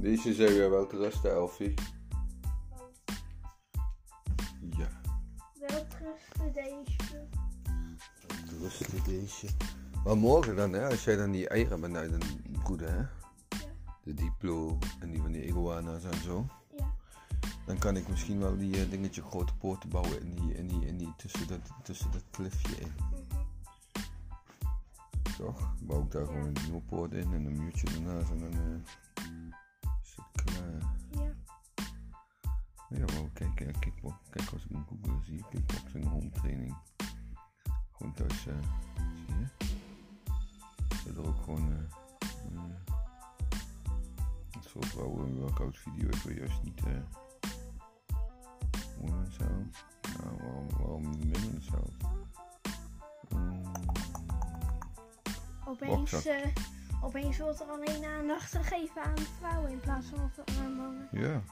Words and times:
Deze 0.00 0.34
zou 0.34 0.52
je 0.52 0.68
wel 0.68 0.86
te 0.86 0.96
rusten, 0.96 1.30
Elfie. 1.30 1.74
Ja, 4.76 4.88
Wel 5.58 5.86
trusten 5.88 6.52
deze. 6.52 6.96
te 8.46 8.58
rusten 8.60 9.04
deze. 9.04 9.46
Maar 10.04 10.16
morgen 10.16 10.56
dan, 10.56 10.72
hè, 10.72 10.88
als 10.88 11.04
jij 11.04 11.16
dan 11.16 11.30
die 11.30 11.48
eieren 11.48 11.80
bent 11.80 11.96
uit 11.96 12.12
een 12.12 12.44
broeden, 12.62 12.94
hè? 12.94 13.04
De 14.02 14.14
diplo 14.14 14.78
en 15.00 15.10
die 15.10 15.20
van 15.20 15.32
die 15.32 15.44
iguana's 15.44 16.04
en 16.04 16.22
zo. 16.22 16.46
Ja. 16.78 16.94
Dan 17.66 17.78
kan 17.78 17.96
ik 17.96 18.08
misschien 18.08 18.38
wel 18.38 18.56
die 18.58 18.82
eh, 18.82 18.90
dingetje 18.90 19.22
grote 19.22 19.54
poorten 19.54 19.88
bouwen 19.88 20.20
in 20.20 20.30
die, 20.34 20.54
in 20.54 20.66
die, 20.66 20.86
in 20.86 20.96
die 20.96 21.14
tussen, 21.16 21.46
dat, 21.46 21.60
tussen 21.82 22.10
dat 22.10 22.22
klifje 22.30 22.76
in. 22.76 22.92
Toch? 25.36 25.74
Bouw 25.80 26.02
ik 26.02 26.10
daar 26.10 26.26
gewoon 26.26 26.46
een 26.46 26.56
nieuwe 26.64 26.80
poort 26.80 27.12
in 27.12 27.32
en 27.32 27.44
een 27.44 27.56
muurtje 27.64 27.86
ernaast 27.86 28.30
en 28.30 28.38
dan 28.38 28.52
eh, 28.52 28.92
Ja, 32.90 33.04
wel 33.04 33.30
kijk, 33.32 33.60
eh, 33.60 33.74
kickbox, 33.78 34.14
kijk 34.30 34.50
als 34.50 34.64
ik 34.64 34.70
in 34.70 34.84
Google 34.88 35.24
zie, 35.24 35.44
kickboxing 35.50 36.08
home 36.08 36.30
training. 36.30 36.76
Gewoon 37.92 38.14
thuis, 38.14 38.46
eh, 38.46 38.54
zie 39.26 39.34
je? 39.38 39.46
Zit 41.04 41.16
er 41.16 41.26
ook 41.26 41.42
gewoon 41.44 41.72
eh, 41.72 42.28
een 42.54 42.74
een 44.50 44.62
soort 44.62 44.94
een 44.96 45.38
workout 45.38 45.78
video, 45.78 46.08
ik 46.08 46.14
wil 46.14 46.36
juist 46.36 46.62
niet 46.62 46.84
eh 46.86 46.92
women 49.00 49.32
sound. 49.32 49.84
Nou, 50.22 50.36
waarom, 50.36 50.68
waarom 50.78 51.04
women 51.04 51.62
sound? 51.62 51.96
Mm, 53.28 53.72
Opeens, 55.66 56.28
opeens 57.02 57.38
wordt 57.38 57.60
er 57.60 57.66
alleen 57.66 58.04
aandacht 58.04 58.56
gegeven 58.56 59.02
aan 59.02 59.18
vrouwen 59.38 59.70
in 59.70 59.80
plaats 59.80 60.06
van 60.06 60.30
aan 60.60 60.72
mannen. 60.76 61.08
ja. 61.12 61.42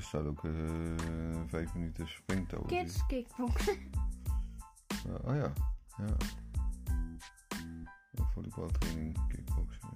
Er 0.00 0.06
staat 0.06 0.26
ook 0.26 0.44
eh 0.44 0.50
vijf 1.46 1.74
minuten 1.74 2.08
springtouw. 2.08 2.62
Kids 2.62 3.06
kickboxen. 3.06 3.78
Oh 5.06 5.34
ja, 5.34 5.52
ja. 5.96 6.16
Ja, 8.10 8.24
Volleybaltraining, 8.32 9.26
kickboksen. 9.28 9.88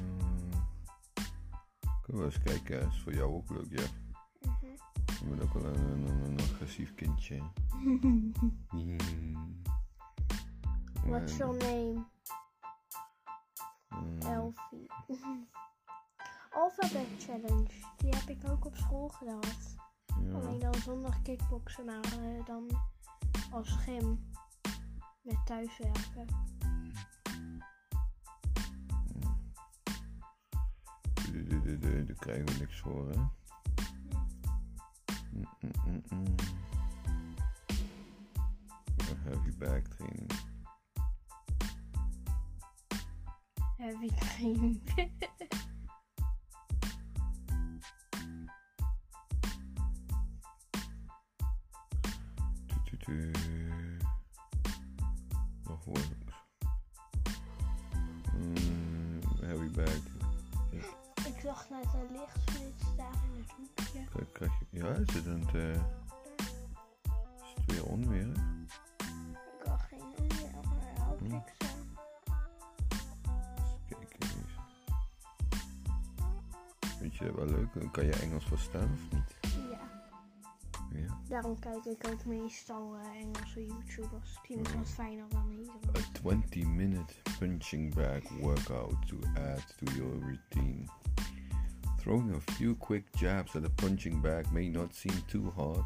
Mm. 0.00 0.50
Kunnen 2.02 2.22
we 2.22 2.24
eens 2.24 2.42
kijken, 2.42 2.88
is 2.88 3.00
voor 3.02 3.14
jou 3.14 3.32
ook 3.32 3.50
leuk, 3.50 3.70
ja. 3.70 3.86
Mhm. 4.40 4.66
Je 5.20 5.26
bent 5.28 5.42
ook 5.42 5.52
wel 5.52 5.64
een, 5.64 5.90
een, 5.90 6.06
een, 6.06 6.24
een 6.24 6.38
agressief 6.38 6.94
kindje. 6.94 7.42
Mm. 8.70 9.62
What's 11.04 11.36
your 11.36 11.56
name? 11.56 12.04
Mm. 13.88 14.20
Elfie. 14.20 14.86
Alphabet 16.54 17.06
Challenge. 17.18 17.66
Die 17.96 18.14
heb 18.14 18.28
ik 18.28 18.50
ook 18.50 18.64
op 18.64 18.76
school 18.76 19.08
gedaan. 19.08 19.40
Ja. 20.22 20.34
Alleen 20.34 20.58
dan 20.58 20.74
zonder 20.74 21.18
kickboksen, 21.22 21.84
maar 21.84 22.04
eh, 22.04 22.44
dan 22.46 22.70
als 23.50 23.70
gym. 23.70 24.32
Met 25.22 25.46
thuiswerken. 25.46 26.26
Daar 32.06 32.16
krijgen 32.18 32.44
we 32.46 32.54
niks 32.58 32.80
voor, 32.80 33.08
hè? 33.08 33.16
Mm, 35.30 35.46
mm, 35.60 36.02
mm, 36.08 36.34
Heavy 39.24 39.56
bag 39.58 39.82
training. 39.82 40.30
Heavy 43.76 44.08
training. 44.08 44.80
Nog. 55.66 55.86
Mm, 58.36 59.20
heavy 59.40 59.70
bag. 59.70 59.94
ik 61.26 61.40
zag 61.42 61.66
net 61.70 61.84
een 61.94 62.16
lichtflits 62.16 62.96
daar 62.96 63.12
in 63.32 63.42
het 63.42 63.50
hoekje. 63.56 64.04
Kijk, 64.12 64.32
krijg 64.32 64.52
je. 64.58 64.66
Ja, 64.78 64.88
is 64.94 65.14
het 65.14 65.26
een. 65.26 65.48
eh, 65.54 65.70
is 67.42 67.54
het 67.54 67.64
weer 67.66 67.84
onweer? 67.84 68.28
Ik 69.60 69.66
had 69.66 69.80
geen 69.82 70.24
idee, 70.24 70.50
maar 70.52 71.06
hoop 71.06 71.18
Hm. 71.18 71.34
eens. 71.34 71.42
Vind 76.98 77.16
je 77.16 77.34
wel 77.34 77.46
leuk? 77.46 77.92
Kan 77.92 78.04
je 78.04 78.12
Engels 78.12 78.44
verstaan 78.44 78.90
of 78.92 79.12
niet? 79.12 79.43
Ja, 81.34 81.40
Ja. 81.40 81.46
daarom 81.46 81.58
kijk 81.58 81.84
ik 81.84 82.12
ook 82.12 82.24
meestal 82.24 82.96
eh, 82.96 83.20
Engelse 83.20 83.66
YouTubers. 83.66 84.32
Ik 84.32 84.40
vind 84.42 84.66
het 84.66 84.76
wat 84.76 84.88
fijner 84.88 85.24
dan 85.28 85.68
A 85.96 86.00
20 86.12 86.66
minute 86.66 87.14
punching 87.38 87.94
bag 87.94 88.28
workout 88.40 89.06
to 89.06 89.16
add 89.34 89.74
to 89.78 89.92
your 89.92 90.18
routine. 90.18 90.84
Throwing 91.96 92.34
a 92.34 92.40
few 92.52 92.76
quick 92.76 93.04
jabs 93.10 93.56
at 93.56 93.64
a 93.64 93.70
punching 93.74 94.20
bag 94.20 94.50
may 94.52 94.68
not 94.68 94.94
seem 94.94 95.24
too 95.26 95.52
hard, 95.56 95.84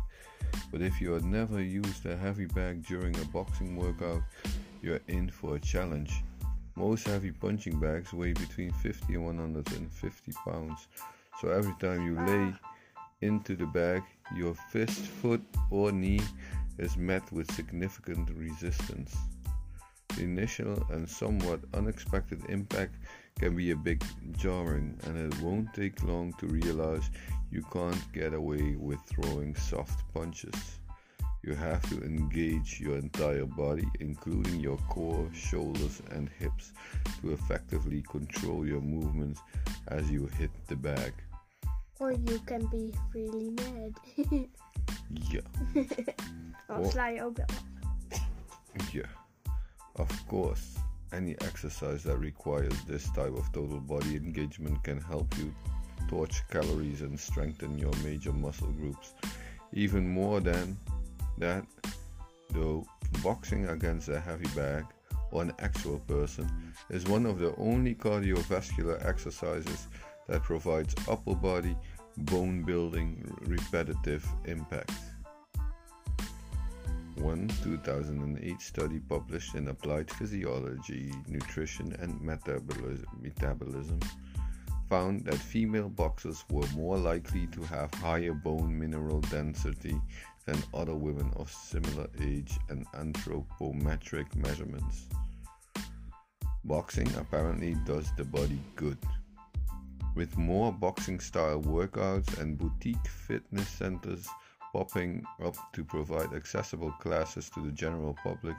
but 0.70 0.80
if 0.80 0.98
you 1.00 1.12
had 1.12 1.24
never 1.24 1.60
used 1.60 2.06
a 2.06 2.16
heavy 2.16 2.46
bag 2.46 2.86
during 2.86 3.16
a 3.16 3.24
boxing 3.24 3.76
workout, 3.76 4.22
you're 4.82 5.02
in 5.06 5.30
for 5.30 5.54
a 5.54 5.60
challenge. 5.60 6.12
Most 6.74 7.06
heavy 7.06 7.32
punching 7.32 7.80
bags 7.80 8.12
weigh 8.12 8.34
between 8.34 8.72
50 8.72 9.14
and 9.14 9.24
150 9.24 10.32
pounds, 10.44 10.88
so 11.40 11.48
every 11.48 11.74
time 11.78 12.04
you 12.06 12.16
lay 12.26 12.54
into 13.20 13.56
the 13.56 13.66
bag, 13.66 14.02
your 14.34 14.54
fist, 14.54 15.00
foot, 15.00 15.42
or 15.70 15.92
knee 15.92 16.20
is 16.78 16.96
met 16.96 17.30
with 17.32 17.52
significant 17.54 18.30
resistance. 18.30 19.16
The 20.16 20.22
initial 20.22 20.82
and 20.90 21.08
somewhat 21.08 21.60
unexpected 21.74 22.42
impact 22.48 22.94
can 23.38 23.56
be 23.56 23.70
a 23.70 23.76
bit 23.76 24.02
jarring, 24.36 24.98
and 25.04 25.16
it 25.16 25.40
won't 25.40 25.72
take 25.74 26.02
long 26.02 26.32
to 26.34 26.46
realize 26.46 27.10
you 27.50 27.62
can't 27.72 28.12
get 28.12 28.34
away 28.34 28.76
with 28.76 29.00
throwing 29.06 29.54
soft 29.54 30.02
punches. 30.12 30.78
You 31.42 31.54
have 31.54 31.88
to 31.90 32.02
engage 32.02 32.80
your 32.80 32.96
entire 32.96 33.46
body, 33.46 33.88
including 34.00 34.60
your 34.60 34.76
core, 34.88 35.30
shoulders, 35.32 36.02
and 36.10 36.28
hips, 36.38 36.72
to 37.22 37.32
effectively 37.32 38.02
control 38.02 38.66
your 38.66 38.80
movements 38.80 39.40
as 39.86 40.10
you 40.10 40.26
hit 40.38 40.50
the 40.66 40.76
bag. 40.76 41.12
Or 42.00 42.12
you 42.12 42.38
can 42.46 42.66
be 42.66 42.94
really 43.14 43.50
mad. 43.50 43.94
Yeah. 45.30 45.40
Oh. 46.68 46.84
sla 46.84 47.08
je 47.08 47.24
ook. 47.24 47.36
Yeah, 48.92 49.08
of 49.92 50.26
course. 50.26 50.78
Any 51.12 51.34
exercise 51.40 52.02
that 52.02 52.18
requires 52.18 52.84
this 52.84 53.10
type 53.12 53.34
of 53.36 53.50
total 53.52 53.80
body 53.80 54.16
engagement 54.16 54.82
can 54.84 55.00
help 55.00 55.34
you 55.38 55.54
torch 56.08 56.42
calories 56.48 57.00
and 57.00 57.18
strengthen 57.18 57.78
your 57.78 57.92
major 58.04 58.32
muscle 58.32 58.72
groups. 58.72 59.14
Even 59.72 60.06
more 60.08 60.40
than 60.40 60.78
that, 61.38 61.64
though, 62.50 62.86
boxing 63.22 63.68
against 63.68 64.08
a 64.08 64.20
heavy 64.20 64.48
bag 64.54 64.84
or 65.30 65.42
an 65.42 65.52
actual 65.58 65.98
person 66.00 66.50
is 66.90 67.06
one 67.06 67.26
of 67.26 67.38
the 67.38 67.54
only 67.56 67.94
cardiovascular 67.94 69.04
exercises 69.06 69.88
that 70.26 70.42
provides 70.42 70.94
upper 71.08 71.34
body 71.34 71.76
bone 72.18 72.62
building 72.62 73.36
repetitive 73.42 74.26
impact. 74.44 74.92
One 77.16 77.48
2008 77.64 78.60
study 78.60 79.00
published 79.00 79.54
in 79.54 79.68
Applied 79.68 80.10
Physiology, 80.10 81.12
Nutrition 81.26 81.92
and 82.00 82.20
Metabolis- 82.20 83.04
Metabolism 83.20 83.98
found 84.88 85.24
that 85.24 85.34
female 85.34 85.88
boxers 85.88 86.44
were 86.50 86.66
more 86.74 86.96
likely 86.96 87.46
to 87.48 87.62
have 87.62 87.92
higher 87.94 88.32
bone 88.32 88.78
mineral 88.78 89.20
density 89.22 90.00
than 90.46 90.62
other 90.72 90.94
women 90.94 91.30
of 91.36 91.52
similar 91.52 92.08
age 92.20 92.58
and 92.70 92.86
anthropometric 92.92 94.34
measurements. 94.34 95.08
Boxing 96.64 97.12
apparently 97.16 97.74
does 97.84 98.12
the 98.16 98.24
body 98.24 98.60
good. 98.76 98.98
With 100.18 100.36
more 100.36 100.72
boxing 100.72 101.20
style 101.20 101.62
workouts 101.62 102.40
and 102.40 102.58
boutique 102.58 103.06
fitness 103.06 103.68
centers 103.68 104.26
popping 104.72 105.24
up 105.40 105.54
to 105.74 105.84
provide 105.84 106.32
accessible 106.32 106.90
classes 106.90 107.48
to 107.50 107.60
the 107.60 107.70
general 107.70 108.18
public, 108.24 108.56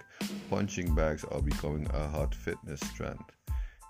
punching 0.49 0.95
bags 0.95 1.25
are 1.25 1.41
becoming 1.41 1.85
a 1.93 2.07
hot 2.07 2.33
fitness 2.33 2.79
trend. 2.93 3.25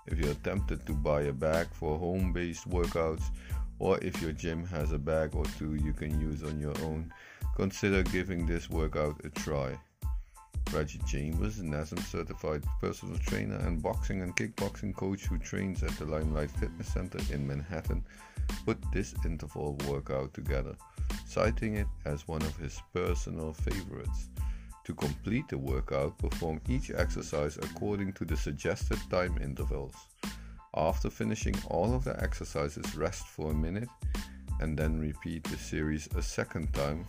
If 0.08 0.18
you're 0.18 0.34
tempted 0.42 0.84
to 0.84 0.94
buy 0.94 1.22
a 1.22 1.32
bag 1.32 1.68
for 1.72 1.96
home 1.96 2.32
based 2.32 2.68
workouts, 2.68 3.30
or 3.78 4.02
if 4.02 4.20
your 4.20 4.32
gym 4.32 4.66
has 4.66 4.90
a 4.90 4.98
bag 4.98 5.36
or 5.36 5.44
two 5.56 5.76
you 5.76 5.92
can 5.92 6.20
use 6.20 6.42
on 6.42 6.58
your 6.58 6.76
own, 6.82 7.14
consider 7.54 8.02
giving 8.02 8.46
this 8.46 8.68
workout 8.68 9.20
a 9.24 9.28
try. 9.28 9.78
Reggie 10.72 11.00
Chambers, 11.06 11.58
an 11.58 11.72
NASM 11.72 12.00
certified 12.04 12.64
personal 12.80 13.18
trainer 13.18 13.56
and 13.56 13.82
boxing 13.82 14.22
and 14.22 14.36
kickboxing 14.36 14.94
coach 14.94 15.26
who 15.26 15.38
trains 15.38 15.82
at 15.82 15.90
the 15.98 16.04
Limelight 16.04 16.50
Fitness 16.50 16.88
Center 16.88 17.18
in 17.32 17.46
Manhattan, 17.46 18.04
put 18.64 18.78
this 18.92 19.14
interval 19.24 19.76
workout 19.88 20.32
together, 20.32 20.76
citing 21.26 21.74
it 21.76 21.88
as 22.04 22.28
one 22.28 22.42
of 22.42 22.56
his 22.56 22.80
personal 22.92 23.52
favorites. 23.52 24.28
To 24.84 24.94
complete 24.94 25.48
the 25.48 25.58
workout, 25.58 26.18
perform 26.18 26.60
each 26.68 26.90
exercise 26.90 27.56
according 27.56 28.12
to 28.14 28.24
the 28.24 28.36
suggested 28.36 28.98
time 29.10 29.38
intervals. 29.42 29.94
After 30.74 31.10
finishing 31.10 31.56
all 31.68 31.94
of 31.94 32.04
the 32.04 32.20
exercises, 32.22 32.94
rest 32.94 33.26
for 33.26 33.50
a 33.50 33.54
minute 33.54 33.88
and 34.60 34.78
then 34.78 35.00
repeat 35.00 35.44
the 35.44 35.56
series 35.56 36.08
a 36.16 36.22
second 36.22 36.72
time 36.72 37.04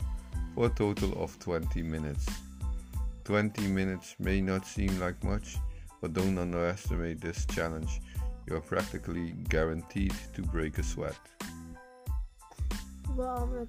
for 0.56 0.65
a 0.65 0.69
total 0.69 1.21
of 1.21 1.38
20 1.39 1.81
minutes. 1.83 2.25
20 3.23 3.68
minutes 3.68 4.15
may 4.19 4.41
not 4.41 4.65
seem 4.65 5.00
like 5.00 5.23
much, 5.23 5.57
but 6.01 6.13
don't 6.13 6.38
underestimate 6.38 7.21
this 7.21 7.45
challenge. 7.45 8.01
You 8.47 8.56
are 8.56 8.62
practically 8.62 9.31
guaranteed 9.50 10.13
to 10.33 10.41
break 10.41 10.77
a 10.77 10.83
sweat. 10.83 11.15
Warm 13.15 13.68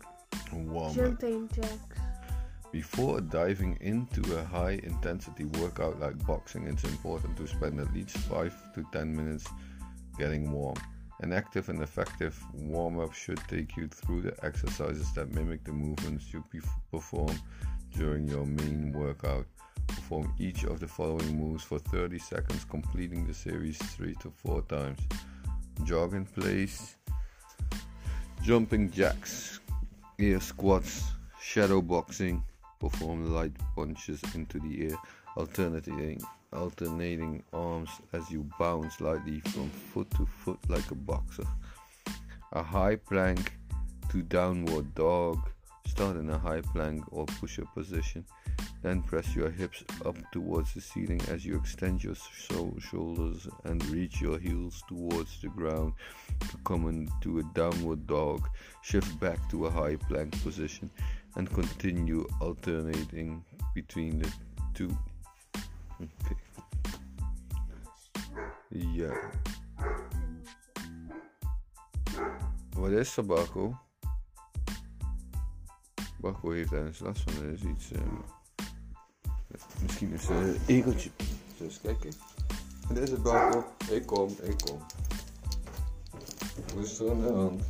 Warm 0.53 0.87
up. 0.87 0.95
jumping 0.95 1.49
jacks. 1.49 1.99
Before 2.71 3.21
diving 3.21 3.77
into 3.83 4.39
a 4.39 4.45
high 4.45 4.81
intensity 4.83 5.45
workout 5.45 6.01
like 6.01 6.27
boxing, 6.27 6.67
it's 6.67 6.85
important 6.85 7.37
to 7.37 7.47
spend 7.47 7.79
at 7.81 7.93
least 7.93 8.17
5 8.17 8.75
to 8.75 8.85
10 8.93 9.15
minutes 9.15 9.47
getting 10.19 10.51
warm. 10.51 10.77
An 11.21 11.33
active 11.33 11.69
and 11.69 11.83
effective 11.83 12.43
warm 12.55 12.99
up 12.99 13.13
should 13.13 13.41
take 13.47 13.77
you 13.77 13.89
through 13.89 14.23
the 14.23 14.35
exercises 14.45 15.13
that 15.13 15.31
mimic 15.33 15.65
the 15.65 15.73
movements 15.73 16.33
you 16.33 16.43
perf- 16.53 16.81
perform 16.91 17.39
during 17.97 18.29
your 18.29 18.47
main 18.47 18.93
workout. 18.93 19.47
Perform 19.87 20.33
each 20.39 20.65
of 20.65 20.81
the 20.81 20.87
following 20.87 21.39
moves 21.39 21.65
for 21.65 21.79
30 21.79 22.19
seconds, 22.19 22.65
completing 22.65 23.27
the 23.27 23.35
series 23.35 23.79
3 23.79 24.15
to 24.23 24.31
4 24.31 24.63
times. 24.63 25.01
Jog 25.85 26.15
in 26.15 26.25
place, 26.25 26.97
jumping 28.43 28.91
jacks, 28.91 29.61
air 30.19 30.41
squats, 30.41 31.05
shadow 31.41 31.81
boxing, 31.81 32.43
perform 32.81 33.33
light 33.33 33.53
punches 33.75 34.21
into 34.35 34.59
the 34.61 34.89
air, 34.89 34.97
alternating 35.37 36.21
alternating 36.53 37.43
arms 37.53 37.89
as 38.13 38.31
you 38.31 38.47
bounce 38.59 39.01
lightly 39.01 39.41
from 39.41 39.71
foot 39.71 40.11
to 40.11 40.27
foot 40.27 40.59
like 40.69 40.91
a 40.91 40.95
boxer. 40.95 41.47
A 42.53 42.63
high 42.63 42.97
plank 42.97 43.53
to 44.11 44.23
downward 44.23 44.95
dog. 44.95 45.39
Start 45.93 46.17
in 46.17 46.31
a 46.31 46.39
high 46.39 46.63
plank 46.63 47.05
or 47.13 47.27
push-up 47.27 47.75
position. 47.75 48.25
Then 48.81 49.03
press 49.03 49.37
your 49.37 49.51
hips 49.51 49.85
up 50.07 50.17
towards 50.33 50.73
the 50.73 50.81
ceiling 50.81 51.21
as 51.29 51.45
you 51.45 51.55
extend 51.55 52.03
your 52.03 52.15
so- 52.15 52.75
shoulders 52.81 53.47
and 53.65 53.85
reach 53.91 54.19
your 54.19 54.39
heels 54.39 54.83
towards 54.89 55.43
the 55.43 55.49
ground 55.49 55.93
to 56.41 56.57
come 56.65 56.89
into 56.89 57.41
a 57.41 57.43
downward 57.53 58.07
dog. 58.07 58.49
Shift 58.81 59.21
back 59.21 59.39
to 59.51 59.67
a 59.67 59.71
high 59.71 59.97
plank 59.97 60.33
position 60.43 60.91
and 61.37 61.53
continue 61.53 62.27
alternating 62.41 63.45
between 63.75 64.19
the 64.21 64.33
two. 64.73 64.97
Okay. 66.01 66.37
Ja. 68.71 69.13
Wat 72.79 72.91
is 72.91 73.17
er, 73.17 73.25
Barco 76.23 76.51
heeft 76.51 76.73
ergens 76.73 76.99
last 76.99 77.21
van. 77.23 77.43
Er 77.45 77.53
is 77.53 77.63
iets. 77.63 77.93
eh, 77.93 78.01
misschien 79.83 80.13
is 80.13 80.29
een 80.29 80.57
egeltje. 80.67 81.11
Dus 81.59 81.81
kijken. 81.81 82.11
Dit 82.89 82.99
is 82.99 83.11
het, 83.11 83.23
Barco. 83.23 83.65
Ik 83.91 84.07
kom, 84.07 84.29
ik 84.43 84.57
kom. 84.65 84.79
Wat 86.75 86.85
is 86.85 86.99
er 86.99 87.11
aan 87.11 87.21
de 87.21 87.33
hand? 87.33 87.63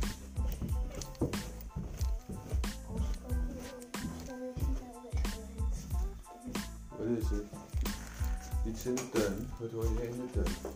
Wat 6.89 7.07
is 7.17 7.29
het? 7.29 7.45
Iets 8.67 8.85
in 8.85 8.95
de 8.95 9.09
tuin. 9.09 9.49
Wat 9.59 9.71
hoor 9.71 9.83
je 9.83 10.07
in 10.09 10.15
de 10.17 10.31
tuin? 10.43 10.72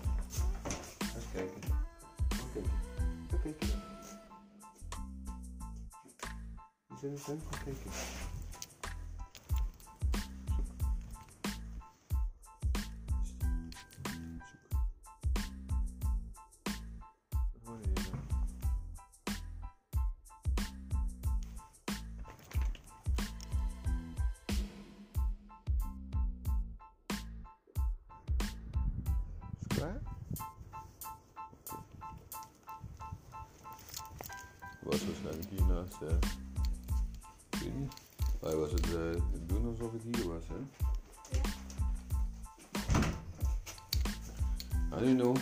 very 7.18 7.40
simple, 7.40 7.58
thank 7.66 7.78
you. 7.86 8.37
Doen 39.46 39.66
alsof 39.68 39.92
het 39.92 40.04
hier 40.04 40.28
was, 40.28 40.44
hè? 40.48 40.56
I 44.98 45.00
don't 45.00 45.20
know. 45.20 45.38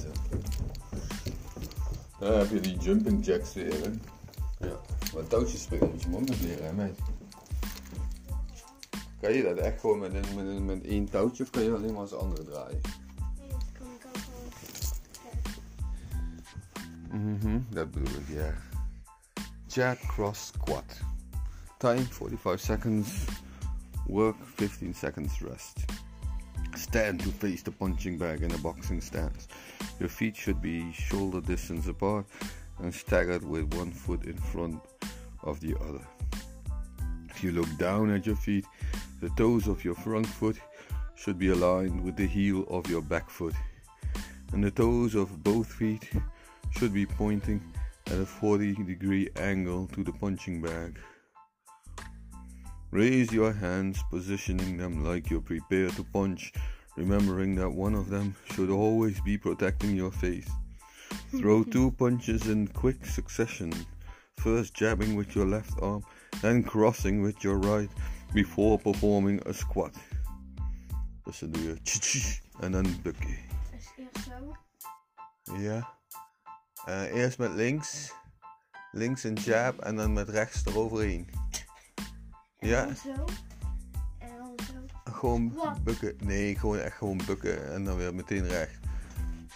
Zo. 0.00 0.10
Daar 2.18 2.38
heb 2.38 2.50
je 2.50 2.60
die 2.60 2.78
jumping 2.78 3.26
jacks 3.26 3.54
weer, 3.54 3.72
hè? 3.72 3.90
Ja. 4.66 4.80
Maar 5.14 5.26
touwtjes 5.26 5.62
springen 5.62 5.90
moet 5.90 6.02
je 6.02 6.08
nog 6.08 6.40
leren, 6.40 6.64
hè, 6.64 6.72
meid? 6.72 6.98
Kan 9.20 9.32
je 9.32 9.42
dat 9.42 9.56
echt 9.56 9.80
gewoon 9.80 9.98
met, 9.98 10.14
een, 10.14 10.34
met, 10.36 10.46
een, 10.46 10.64
met 10.64 10.84
één 10.84 11.10
touwtje 11.10 11.42
of 11.42 11.50
kan 11.50 11.62
je 11.62 11.74
alleen 11.74 11.92
maar 11.92 12.00
als 12.00 12.14
andere 12.14 12.44
draaien? 12.44 12.80
kan 13.72 13.86
ik 13.86 14.06
ook 14.06 14.22
gewoon. 17.08 17.22
Mhm, 17.22 17.60
dat 17.70 17.90
bedoel 17.90 18.14
ik, 18.14 18.28
ja. 18.28 18.69
Jab 19.70 20.00
cross 20.00 20.48
squat. 20.48 20.84
Time 21.78 22.04
45 22.04 22.60
seconds. 22.60 23.24
Work 24.08 24.34
15 24.44 24.92
seconds 24.92 25.40
rest. 25.42 25.88
Stand 26.74 27.20
to 27.20 27.28
face 27.28 27.62
the 27.62 27.70
punching 27.70 28.18
bag 28.18 28.42
in 28.42 28.50
a 28.50 28.58
boxing 28.58 29.00
stance. 29.00 29.46
Your 30.00 30.08
feet 30.08 30.34
should 30.34 30.60
be 30.60 30.90
shoulder 30.90 31.40
distance 31.40 31.86
apart 31.86 32.26
and 32.80 32.92
staggered 32.92 33.44
with 33.44 33.72
one 33.74 33.92
foot 33.92 34.24
in 34.24 34.36
front 34.36 34.80
of 35.44 35.60
the 35.60 35.76
other. 35.76 36.04
If 37.28 37.44
you 37.44 37.52
look 37.52 37.68
down 37.78 38.10
at 38.10 38.26
your 38.26 38.34
feet, 38.34 38.64
the 39.20 39.28
toes 39.36 39.68
of 39.68 39.84
your 39.84 39.94
front 39.94 40.26
foot 40.26 40.56
should 41.14 41.38
be 41.38 41.50
aligned 41.50 42.02
with 42.02 42.16
the 42.16 42.26
heel 42.26 42.64
of 42.70 42.90
your 42.90 43.02
back 43.02 43.30
foot, 43.30 43.54
and 44.52 44.64
the 44.64 44.72
toes 44.72 45.14
of 45.14 45.44
both 45.44 45.72
feet 45.72 46.10
should 46.72 46.92
be 46.92 47.06
pointing 47.06 47.62
at 48.10 48.18
a 48.18 48.26
40 48.26 48.74
degree 48.84 49.28
angle 49.36 49.86
to 49.88 50.02
the 50.02 50.12
punching 50.12 50.60
bag. 50.60 50.98
Raise 52.90 53.32
your 53.32 53.52
hands, 53.52 54.02
positioning 54.10 54.76
them 54.76 55.04
like 55.04 55.30
you're 55.30 55.40
prepared 55.40 55.92
to 55.92 56.04
punch, 56.12 56.52
remembering 56.96 57.54
that 57.54 57.70
one 57.70 57.94
of 57.94 58.10
them 58.10 58.34
should 58.52 58.68
always 58.70 59.20
be 59.20 59.38
protecting 59.38 59.94
your 59.94 60.10
face. 60.10 60.50
Throw 61.38 61.62
two 61.72 61.92
punches 61.92 62.48
in 62.48 62.66
quick 62.66 63.06
succession, 63.06 63.72
first 64.38 64.74
jabbing 64.74 65.14
with 65.14 65.36
your 65.36 65.46
left 65.46 65.80
arm, 65.80 66.02
then 66.42 66.64
crossing 66.64 67.22
with 67.22 67.44
your 67.44 67.58
right 67.58 67.90
before 68.34 68.78
performing 68.78 69.40
a 69.46 69.52
squat. 69.52 69.94
Dus 71.24 71.38
dan 71.38 71.50
doe 71.50 71.62
je 71.62 71.76
en 72.60 72.72
dan 72.72 72.86
bukken. 73.02 73.36
Is 73.76 73.92
eerst 73.96 74.24
zo? 74.26 74.56
Ja. 75.56 75.99
Eh, 76.84 77.02
eerst 77.14 77.38
met 77.38 77.50
links. 77.52 78.12
Links 78.92 79.24
een 79.24 79.34
jab 79.34 79.78
en 79.78 79.96
dan 79.96 80.12
met 80.12 80.28
rechts 80.28 80.66
eroverheen. 80.66 81.28
En 82.58 82.68
Ja. 82.68 82.84
dan 82.84 82.96
zo. 82.96 83.24
En 84.18 84.36
dan 84.38 84.54
zo. 84.66 85.10
Gewoon 85.12 85.54
Wat? 85.54 85.84
bukken. 85.84 86.16
Nee, 86.20 86.58
gewoon 86.58 86.78
echt 86.78 86.96
gewoon 86.96 87.20
bukken 87.26 87.72
en 87.72 87.84
dan 87.84 87.96
weer 87.96 88.14
meteen 88.14 88.46
recht. 88.46 88.78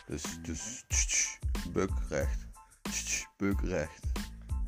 Dus, 0.06 0.38
dus 0.42 0.84
tsch, 0.88 1.06
tsch, 1.06 1.38
buk 1.72 1.90
recht. 2.08 2.46
Tsch, 2.82 3.24
buk 3.36 3.60
recht. 3.60 4.00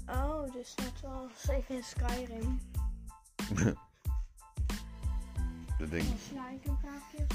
Oh, 0.07 0.53
dus 0.53 0.75
net 0.75 0.93
zoals 1.01 1.45
ik 1.49 1.69
in 1.69 1.83
Skyrim. 1.83 2.61
Dat 5.79 5.91
ding. 5.91 6.09
Dan 6.09 6.19
sla 6.31 6.51
ik 6.51 6.65
een 6.65 6.79
paar 6.79 7.01
keer. 7.13 7.27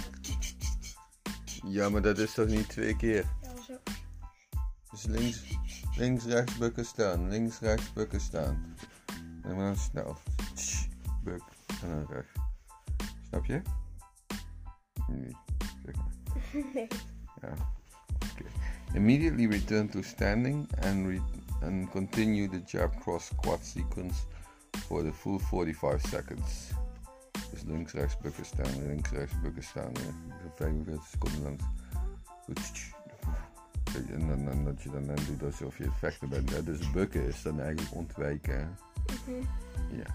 Ja, 1.63 1.90
maar 1.90 2.01
dat 2.01 2.18
is 2.18 2.34
toch 2.34 2.48
niet 2.48 2.70
twee 2.70 2.96
keer? 2.96 3.25
Ja, 3.42 3.62
zo. 3.62 3.74
Dus 4.92 5.04
links, 5.04 5.58
links 5.96 6.26
rechts 6.26 6.58
bukken 6.58 6.86
staan. 6.86 7.30
Links 7.30 7.60
rechts 7.60 7.94
bukken 7.94 8.22
staan. 8.22 8.76
En 9.44 9.58
dan 9.58 9.76
snel. 9.76 10.18
Tsch, 10.54 10.88
Buk 11.24 11.42
en 11.84 11.90
dan 11.90 12.06
rechts. 12.10 12.32
Snap 13.28 13.46
je? 13.46 13.62
Nee, 15.08 15.36
zeg 15.86 15.96
maar. 15.96 16.10
Nee. 16.74 16.88
Yeah. 17.42 17.54
Okay. 18.32 18.52
Immediately 18.94 19.48
return 19.48 19.90
to 19.90 20.02
standing 20.02 20.68
and 20.84 21.08
re- 21.08 21.22
and 21.62 21.90
continue 21.90 22.48
the 22.50 22.62
jab 22.66 23.00
cross 23.02 23.26
squat 23.26 23.60
sequence 23.66 24.26
for 24.72 25.04
the 25.04 25.14
full 25.14 25.40
45 25.40 26.02
seconds. 26.02 26.70
Dus 27.52 27.62
links, 27.64 27.94
rechts, 27.94 28.18
bukken 28.18 28.46
staan, 28.46 28.86
links, 28.88 29.10
rechts, 29.10 29.42
bukken 29.42 29.64
staan. 29.64 29.92
ja. 29.94 30.14
45 30.56 31.06
seconden 31.08 31.42
lang. 31.42 31.60
En 33.96 34.28
dan, 34.28 34.46
dan 34.46 34.64
dat 34.66 34.82
je 34.82 34.90
dan, 34.90 35.06
dan 35.06 35.16
doet 35.28 35.44
alsof 35.44 35.78
je 35.78 35.92
vechten 35.92 36.30
bent. 36.30 36.50
Hè? 36.50 36.64
Dus 36.64 36.92
bukken 36.92 37.28
is 37.28 37.42
dan 37.42 37.60
eigenlijk 37.60 37.96
ontwijken. 37.96 38.60
hè. 38.60 38.66
Mhm. 39.32 39.46
Yeah. 39.92 40.08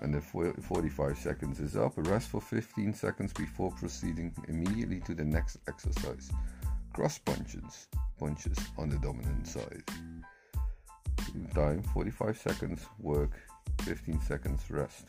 And 0.00 0.12
the 0.12 0.22
fo- 0.22 0.52
45 0.58 1.16
seconds 1.16 1.58
is 1.58 1.74
up. 1.74 1.92
Rest 1.96 2.26
for 2.28 2.42
15 2.42 2.94
seconds 2.94 3.32
before 3.32 3.74
proceeding 3.74 4.34
immediately 4.46 5.00
to 5.00 5.14
the 5.14 5.24
next 5.24 5.58
exercise. 5.64 6.32
Cross 6.92 7.20
punches, 7.20 7.88
punches 8.16 8.58
on 8.76 8.88
the 8.88 8.98
dominant 8.98 9.48
side. 9.48 9.84
Time 11.52 11.82
45 11.92 12.36
seconds 12.36 12.86
work, 12.98 13.30
15 13.82 14.20
seconds 14.20 14.62
rest. 14.70 15.04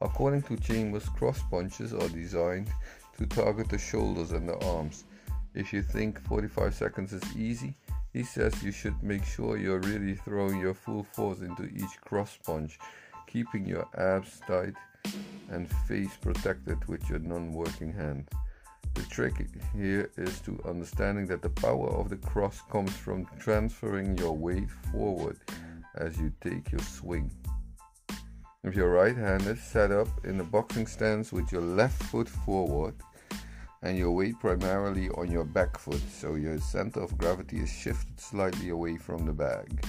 According 0.00 0.42
to 0.42 0.56
Chambers, 0.56 1.08
cross 1.08 1.38
punches 1.50 1.92
are 1.92 2.08
designed 2.08 2.68
to 3.16 3.26
target 3.26 3.68
the 3.68 3.78
shoulders 3.78 4.32
and 4.32 4.48
the 4.48 4.58
arms. 4.66 5.04
If 5.56 5.72
you 5.72 5.80
think 5.80 6.20
45 6.20 6.74
seconds 6.74 7.14
is 7.14 7.34
easy, 7.34 7.74
he 8.12 8.24
says 8.24 8.62
you 8.62 8.70
should 8.70 9.02
make 9.02 9.24
sure 9.24 9.56
you're 9.56 9.80
really 9.80 10.14
throwing 10.14 10.60
your 10.60 10.74
full 10.74 11.02
force 11.02 11.40
into 11.40 11.64
each 11.64 11.98
cross 12.02 12.38
punch, 12.44 12.78
keeping 13.26 13.64
your 13.64 13.88
abs 13.96 14.38
tight 14.46 14.74
and 15.48 15.66
face 15.88 16.14
protected 16.20 16.84
with 16.88 17.08
your 17.08 17.20
non 17.20 17.52
working 17.52 17.90
hand. 17.90 18.28
The 18.92 19.04
trick 19.04 19.46
here 19.74 20.10
is 20.18 20.40
to 20.40 20.62
understanding 20.68 21.26
that 21.28 21.40
the 21.40 21.48
power 21.48 21.88
of 21.88 22.10
the 22.10 22.16
cross 22.16 22.60
comes 22.70 22.92
from 22.92 23.26
transferring 23.38 24.18
your 24.18 24.36
weight 24.36 24.70
forward 24.92 25.38
as 25.94 26.18
you 26.18 26.34
take 26.42 26.70
your 26.70 26.82
swing. 26.82 27.30
If 28.62 28.74
you're 28.74 28.92
right 28.92 29.16
handed, 29.16 29.58
set 29.58 29.90
up 29.90 30.08
in 30.26 30.38
a 30.38 30.44
boxing 30.44 30.86
stance 30.86 31.32
with 31.32 31.50
your 31.50 31.62
left 31.62 32.02
foot 32.02 32.28
forward 32.28 32.94
and 33.82 33.96
your 33.96 34.10
weight 34.10 34.38
primarily 34.40 35.08
on 35.10 35.30
your 35.30 35.44
back 35.44 35.78
foot, 35.78 36.02
so 36.10 36.34
your 36.34 36.58
center 36.58 37.00
of 37.00 37.16
gravity 37.18 37.58
is 37.58 37.70
shifted 37.70 38.20
slightly 38.20 38.70
away 38.70 38.96
from 38.96 39.26
the 39.26 39.32
bag. 39.32 39.84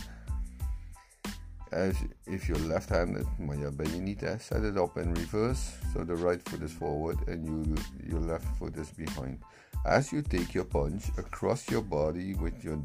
As 1.72 1.96
if 2.26 2.48
you're 2.48 2.68
left-handed, 2.68 3.28
maar 3.40 3.58
ja, 3.58 3.72
ben 3.72 4.06
je? 4.06 4.36
Set 4.40 4.64
it 4.64 4.78
up 4.78 4.98
in 4.98 5.14
reverse, 5.14 5.72
so 5.94 6.06
the 6.06 6.16
right 6.16 6.50
foot 6.50 6.62
is 6.62 6.72
forward 6.72 7.28
and 7.28 7.46
you 7.46 7.76
your 8.10 8.22
left 8.22 8.46
foot 8.58 8.78
is 8.78 8.92
behind. 8.92 9.40
As 9.84 10.12
you 10.12 10.22
take 10.22 10.54
your 10.54 10.66
punch 10.66 11.04
across 11.18 11.68
your 11.68 11.84
body 11.84 12.36
with 12.36 12.64
your 12.64 12.82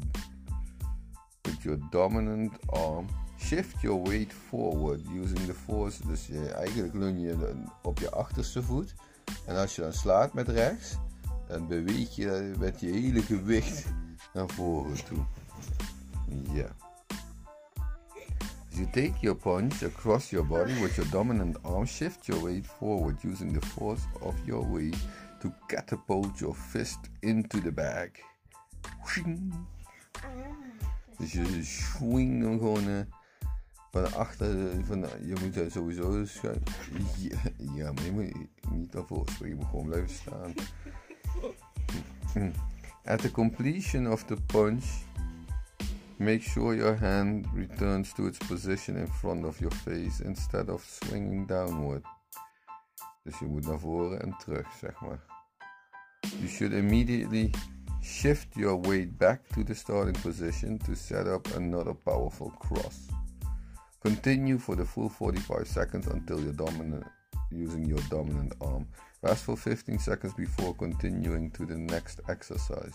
with 1.45 1.63
your 1.63 1.77
dominant 1.91 2.51
arm, 2.69 3.07
shift 3.37 3.83
your 3.83 4.03
weight 4.03 4.33
forward 4.33 5.01
using 5.13 5.45
the 5.45 5.53
force. 5.53 6.07
Dus 6.07 6.27
je, 6.27 6.53
eigenlijk 6.53 6.93
leun 6.93 7.19
je 7.19 7.53
op 7.81 7.99
je 7.99 8.11
achterste 8.11 8.63
voet. 8.63 8.93
En 9.45 9.55
als 9.55 9.75
je 9.75 9.81
dan 9.81 9.93
slaat 9.93 10.33
met 10.33 10.47
rechts, 10.47 10.97
dan 11.47 11.67
beweeg 11.67 12.15
je 12.15 12.53
met 12.59 12.79
je 12.79 12.87
hele 12.87 13.21
gewicht 13.21 13.85
naar 14.33 14.49
voren 14.49 15.05
toe. 15.05 15.25
Ja. 16.51 16.67
As 18.71 18.79
you 18.79 18.89
take 18.91 19.13
your 19.19 19.37
punch 19.37 19.83
across 19.83 20.29
your 20.29 20.47
body 20.47 20.73
with 20.81 20.95
your 20.95 21.09
dominant 21.11 21.63
arm, 21.63 21.85
shift 21.85 22.25
your 22.25 22.43
weight 22.43 22.67
forward 22.67 23.23
using 23.23 23.59
the 23.59 23.67
force 23.67 24.01
of 24.19 24.35
your 24.45 24.71
weight 24.71 24.97
to 25.39 25.53
catapult 25.67 26.39
your 26.39 26.55
fist 26.55 26.99
into 27.19 27.61
the 27.61 27.71
bag. 27.71 28.09
Ah. 28.81 30.33
Dus 31.17 31.31
je 31.31 31.63
swing 31.63 32.43
hem 32.43 32.57
gewoon 32.57 32.87
eh, 32.87 32.99
van 33.93 34.13
achter. 34.13 34.85
Van, 34.85 34.99
je 34.99 35.35
moet 35.41 35.71
sowieso 35.71 36.25
schuin. 36.25 36.63
Ja, 37.17 37.39
ja, 37.75 37.91
maar 37.91 38.03
je 38.03 38.11
moet 38.11 38.33
niet 38.71 38.91
daarvoor 38.91 39.25
je 39.39 39.55
moet 39.55 39.65
gewoon 39.65 39.85
blijven 39.85 40.09
staan. 40.09 40.53
At 43.05 43.21
the 43.21 43.31
completion 43.31 44.11
of 44.11 44.23
the 44.23 44.37
punch, 44.45 44.83
make 46.17 46.41
sure 46.41 46.75
your 46.75 46.99
hand 46.99 47.47
returns 47.55 48.13
to 48.13 48.25
its 48.25 48.37
position 48.37 48.97
in 48.97 49.07
front 49.07 49.45
of 49.45 49.59
your 49.59 49.75
face 49.75 50.23
instead 50.23 50.69
of 50.69 50.83
swinging 50.83 51.47
downward. 51.47 52.05
Dus 53.23 53.39
je 53.39 53.45
moet 53.45 53.67
naar 53.67 53.79
voren 53.79 54.21
en 54.21 54.35
terug, 54.37 54.67
zeg 54.79 55.01
maar. 55.01 55.19
You 56.19 56.47
should 56.47 56.73
immediately 56.73 57.51
shift 58.01 58.47
your 58.53 58.81
weight 58.81 59.17
back 59.17 59.47
to 59.47 59.63
the 59.63 59.73
starting 59.73 60.21
position 60.21 60.77
to 60.77 60.93
set 60.93 61.27
up 61.27 61.47
another 61.55 61.95
powerful 61.95 62.51
cross. 62.57 62.95
Continue 64.03 64.57
for 64.57 64.75
the 64.75 64.83
full 64.83 65.07
45 65.07 65.65
seconds 65.65 66.07
until 66.07 66.41
you're 66.41 66.51
dominant 66.51 67.05
using 67.51 67.85
your 67.85 68.01
dominant 68.09 68.53
arm. 68.59 68.85
Rest 69.21 69.45
for 69.45 69.55
15 69.55 69.97
seconds 69.97 70.33
before 70.33 70.75
continuing 70.75 71.49
to 71.51 71.65
the 71.65 71.77
next 71.77 72.19
exercise. 72.27 72.93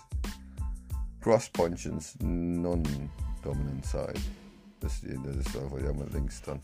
Cross 1.22 1.48
punches 1.48 2.14
non-dominant 2.20 3.86
side. 3.86 4.20
Die- 4.78 5.20
dat 5.22 5.34
is 5.34 5.52
jou 5.52 5.96
met 5.96 6.12
links 6.12 6.42
dan. 6.42 6.60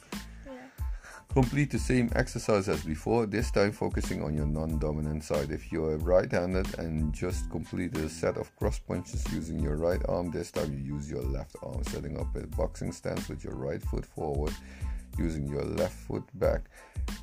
Complete 1.33 1.71
the 1.71 1.79
same 1.79 2.11
exercise 2.15 2.69
as 2.69 2.85
before, 2.85 3.27
this 3.27 3.51
time 3.51 3.73
focusing 3.73 4.23
on 4.23 4.35
your 4.35 4.47
non 4.47 4.79
dominant 4.79 5.25
side. 5.25 5.51
If 5.51 5.73
you 5.73 5.85
are 5.85 5.97
right 5.99 6.31
handed 6.31 6.79
and 6.79 7.13
just 7.13 7.51
completed 7.51 8.05
a 8.05 8.09
set 8.09 8.37
of 8.37 8.55
cross 8.57 8.79
punches 8.79 9.25
using 9.33 9.59
your 9.59 9.77
right 9.77 10.01
arm, 10.09 10.31
this 10.31 10.53
time 10.53 10.73
you 10.73 10.95
use 10.95 11.11
your 11.11 11.23
left 11.23 11.57
arm, 11.63 11.83
setting 11.85 12.21
up 12.21 12.35
a 12.37 12.47
boxing 12.57 12.93
stance 12.93 13.29
with 13.29 13.43
your 13.43 13.55
right 13.55 13.83
foot 13.83 14.07
forward, 14.07 14.53
using 15.19 15.47
your 15.49 15.63
left 15.63 15.95
foot 15.95 16.25
back, 16.35 16.63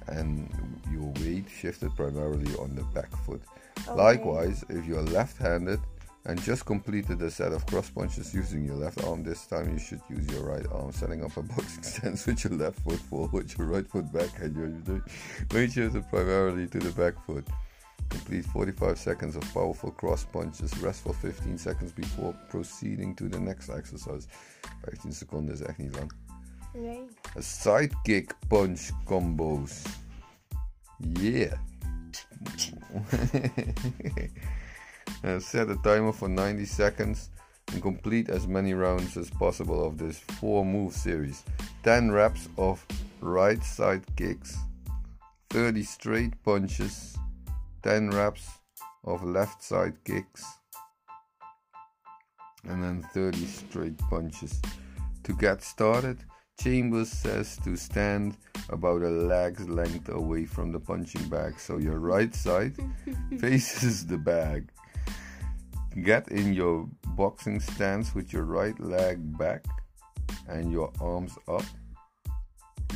and 0.08 0.50
your 0.92 1.08
weight 1.24 1.46
shifted 1.50 1.96
primarily 1.96 2.54
on 2.56 2.76
the 2.76 2.84
back 2.94 3.16
foot. 3.26 3.42
Okay. 3.88 3.92
Likewise, 3.94 4.66
if 4.70 4.86
you're 4.86 5.02
left 5.02 5.38
handed 5.38 5.80
and 6.26 6.42
just 6.42 6.66
completed 6.66 7.22
a 7.22 7.32
set 7.32 7.52
of 7.52 7.66
cross 7.66 7.90
punches 7.90 8.34
using 8.34 8.64
your 8.64 8.76
left 8.76 9.04
arm, 9.06 9.24
this 9.24 9.48
time 9.48 9.72
you 9.72 9.80
should 9.80 10.02
use 10.10 10.28
your 10.28 10.44
right 10.44 10.66
arm, 10.72 10.92
setting 10.92 11.24
up 11.24 11.36
a 11.38 11.42
boxing 11.42 11.84
stance 11.84 12.28
with 12.28 12.44
your 12.44 12.54
left 12.54 12.80
foot 12.82 13.00
forward, 13.00 13.52
your 13.58 13.68
right 13.68 13.88
foot 13.88 14.12
back, 14.14 14.30
and 14.40 14.56
your 14.56 15.02
weight 15.54 15.72
shifted 15.72 16.08
primarily 16.10 16.68
to 16.68 16.80
the 16.80 16.92
back 16.92 17.14
foot. 17.26 17.48
Complete 18.10 18.46
45 18.46 18.98
seconds 18.98 19.36
of 19.38 19.54
powerful 19.54 19.92
cross 19.92 20.26
punches. 20.26 20.78
Rest 20.80 21.04
for 21.04 21.14
15 21.14 21.58
seconds 21.58 21.94
before 21.94 22.36
proceeding 22.50 23.16
to 23.16 23.30
the 23.30 23.40
next 23.40 23.70
exercise. 23.70 24.28
15 24.86 25.14
seconden 25.14 25.54
is 25.54 25.62
echt 25.62 25.78
niet 25.78 25.96
lang. 25.96 26.12
Nee. 26.74 27.06
A 27.38 27.42
sidekick 27.42 28.34
punch 28.48 28.90
combos. 29.06 29.82
Yeah. 30.98 31.54
Uh, 35.24 35.40
set 35.40 35.70
a 35.70 35.76
timer 35.78 36.12
for 36.12 36.28
90 36.28 36.66
seconds 36.66 37.30
and 37.72 37.82
complete 37.82 38.30
as 38.30 38.48
many 38.48 38.74
rounds 38.74 39.16
as 39.18 39.30
possible 39.30 39.86
of 39.86 39.98
this 39.98 40.20
4 40.20 40.66
move 40.66 40.94
series. 40.94 41.44
10 41.84 42.12
reps 42.12 42.50
of 42.58 42.86
right 43.22 43.64
side 43.64 44.04
kicks, 44.16 44.58
30 45.52 45.84
straight 45.84 46.44
punches, 46.44 47.18
10 47.84 48.10
reps 48.10 48.50
of 49.04 49.24
left 49.24 49.64
side 49.64 49.96
kicks, 50.04 50.44
and 52.68 52.84
then 52.84 53.04
30 53.14 53.46
straight 53.46 53.98
punches. 54.10 54.62
To 55.24 55.34
get 55.34 55.62
started, 55.62 56.18
Chambers 56.60 57.10
says 57.10 57.58
to 57.64 57.76
stand 57.76 58.38
about 58.70 59.02
a 59.02 59.10
leg's 59.10 59.68
length 59.68 60.10
away 60.10 60.46
from 60.46 60.72
the 60.72 60.80
punching 60.80 61.28
bag 61.28 61.60
so 61.60 61.78
your 61.78 62.00
right 62.00 62.34
side 62.36 62.76
faces 63.40 64.06
the 64.06 64.18
bag. 64.18 64.70
Get 66.00 66.30
in 66.30 66.54
your 66.54 66.88
boxing 67.18 67.60
stance 67.60 68.16
with 68.16 68.32
your 68.32 68.46
right 68.46 68.80
leg 68.80 69.38
back 69.38 69.66
and 70.48 70.72
your 70.72 70.90
arms 71.02 71.38
up. 71.50 71.66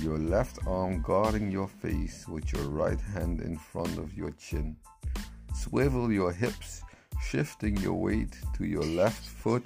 Your 0.02 0.18
left 0.18 0.66
arm 0.66 1.02
guarding 1.02 1.52
your 1.52 1.68
face 1.68 2.26
with 2.26 2.54
your 2.54 2.64
right 2.70 3.00
hand 3.00 3.42
in 3.42 3.58
front 3.58 3.98
of 3.98 4.14
your 4.14 4.32
chin. 4.32 4.78
Swivel 5.54 6.10
your 6.10 6.32
hips, 6.32 6.84
shifting 7.22 7.76
your 7.78 7.96
weight 7.96 8.38
to 8.58 8.66
your 8.66 8.84
left 8.84 9.26
foot 9.26 9.66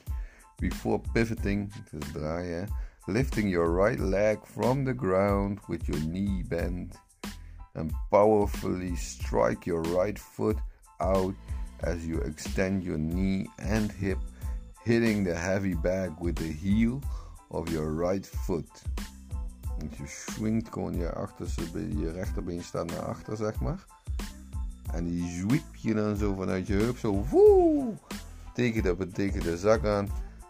before 0.60 1.00
pivoting, 1.14 1.72
dus 1.92 2.12
draaien, 2.12 2.64
eh? 2.64 2.68
lifting 3.08 3.48
your 3.48 3.70
right 3.70 4.00
leg 4.00 4.40
from 4.44 4.86
the 4.86 4.94
ground 4.94 5.60
with 5.68 5.88
your 5.88 6.00
knee 6.00 6.44
bent 6.44 6.96
and 7.76 7.94
powerfully 8.12 8.96
strike 8.96 9.66
your 9.66 9.82
right 9.84 10.18
foot 10.18 10.58
out 11.00 11.36
as 11.84 12.06
you 12.06 12.22
extend 12.22 12.84
your 12.84 13.00
knee 13.00 13.50
and 13.56 13.92
hip, 13.92 14.18
hitting 14.84 15.24
the 15.24 15.36
heavy 15.36 15.76
bag 15.76 16.12
with 16.20 16.36
the 16.36 16.52
heel 16.52 17.00
of 17.50 17.70
your 17.72 17.92
right 17.92 18.28
foot. 18.28 18.84
Je 19.98 20.08
swingt 20.08 20.70
gewoon 20.74 20.96
je 20.96 21.14
achterste, 21.14 21.98
je 22.00 22.12
rechterbeen 22.12 22.64
staat 22.64 22.86
naar 22.86 23.06
achter, 23.06 23.38
zeg 23.38 23.62
maar. 23.62 23.86
En 24.92 25.04
die 25.04 25.30
zwiep 25.30 25.76
je 25.76 25.94
dan 25.94 26.16
zo 26.16 26.36
vanuit 26.36 26.68
je 26.68 26.74
heup, 26.74 26.98
zo 26.98 27.26
woe, 27.30 27.94
tegen 28.54 28.84
de, 28.84 29.08
tegen 29.08 29.40
de 29.40 29.58
zak 29.58 29.86
aan. 29.86 30.10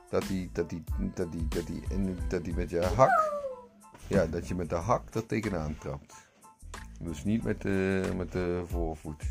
Dat 0.09 0.27
die, 0.27 0.49
dat 0.53 0.69
die, 0.69 0.83
dat 1.13 1.31
die, 1.31 1.47
dat 1.47 1.67
die, 1.67 1.83
in, 1.89 2.17
dat 2.27 2.43
die 2.43 2.55
met 2.55 2.69
je 2.69 2.83
hak, 2.83 3.31
ja, 4.07 4.25
dat 4.25 4.47
je 4.47 4.55
met 4.55 4.69
de 4.69 4.75
hak 4.75 5.13
er 5.13 5.25
tegenaan 5.25 5.77
trapt. 5.77 6.13
Dus 6.99 7.23
niet 7.23 7.43
met 7.43 7.61
de, 7.61 8.09
met 8.15 8.31
de 8.31 8.63
voorvoet. 8.65 9.23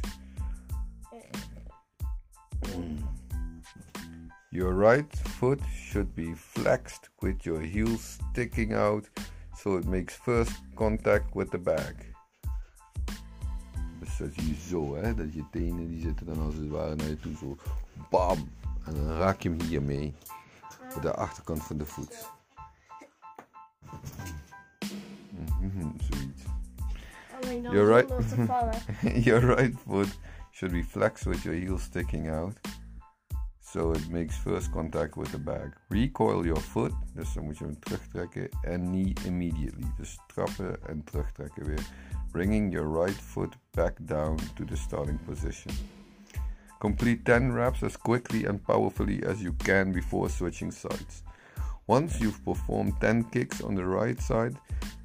Your 4.50 4.74
right 4.74 5.16
foot 5.16 5.60
should 5.74 6.14
be 6.14 6.34
flexed 6.34 7.10
with 7.20 7.44
your 7.44 7.60
heels 7.60 8.18
sticking 8.30 8.74
out 8.74 9.08
so 9.54 9.76
it 9.76 9.84
makes 9.84 10.14
first 10.14 10.52
contact 10.74 11.34
with 11.34 11.50
the 11.50 11.58
bag. 11.58 11.94
Dus 13.98 14.16
dat 14.16 14.34
je 14.34 14.54
zo, 14.68 14.94
hè, 14.94 15.14
dat 15.14 15.34
je 15.34 15.44
tenen 15.50 15.88
die 15.88 16.00
zitten 16.00 16.26
dan 16.26 16.38
als 16.38 16.54
het 16.54 16.68
ware 16.68 16.94
naar 16.94 17.08
je 17.08 17.16
toe 17.16 17.36
zo. 17.36 17.56
Bam! 18.10 18.48
En 18.84 18.94
dan 18.94 19.16
raak 19.16 19.40
je 19.40 19.48
hem 19.48 19.60
hiermee. 19.60 20.14
Op 20.96 21.02
de 21.02 21.14
achterkant 21.14 21.62
van 21.62 21.78
de 21.78 21.86
voet. 21.86 22.30
Mhm, 25.60 25.88
Zoiets. 26.10 26.42
Dan 27.40 27.62
You're 27.62 27.94
right. 27.94 28.10
your 29.24 29.54
right 29.54 29.78
foot 29.86 30.18
should 30.58 30.72
be 30.72 30.82
flexed 30.82 31.24
with 31.24 31.44
your 31.44 31.54
heel 31.54 31.78
sticking 31.78 32.28
out. 32.28 32.56
So 33.60 33.92
it 33.92 34.08
makes 34.08 34.36
first 34.36 34.72
contact 34.72 35.16
with 35.16 35.30
the 35.30 35.38
bag. 35.38 35.72
Recoil 35.88 36.44
your 36.44 36.60
foot, 36.60 36.92
dus 37.14 37.32
dan 37.32 37.44
moet 37.44 37.58
je 37.58 37.64
hem 37.64 37.78
terugtrekken. 37.78 38.48
And 38.66 38.82
knee 38.82 39.12
immediately. 39.24 39.86
Dus 39.96 40.18
trappen 40.26 40.88
en 40.88 41.04
terugtrekken 41.04 41.64
weer. 41.64 41.86
Bringing 42.30 42.72
your 42.72 43.02
right 43.02 43.20
foot 43.20 43.56
back 43.70 43.96
down 44.00 44.36
to 44.54 44.64
the 44.64 44.76
starting 44.76 45.24
position. 45.24 45.74
Complete 46.78 47.22
10 47.22 47.52
reps 47.52 47.82
as 47.82 47.98
quickly 47.98 48.46
and 48.46 48.62
powerfully 48.62 49.26
as 49.26 49.40
you 49.40 49.54
can 49.56 49.92
before 49.92 50.28
switching 50.28 50.72
sides. 50.72 51.22
Once 51.86 52.18
you've 52.18 52.42
performed 52.42 53.00
10 53.00 53.30
kicks 53.30 53.62
on 53.62 53.74
the 53.74 53.84
right 53.84 54.20
side, 54.20 54.56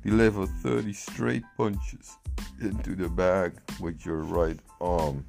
deliver 0.01 0.47
30 0.47 0.93
straight 0.93 1.43
punches 1.57 2.17
into 2.59 2.95
the 2.95 3.09
bag 3.09 3.51
with 3.79 4.05
your 4.05 4.23
right 4.23 4.59
arm. 4.79 5.25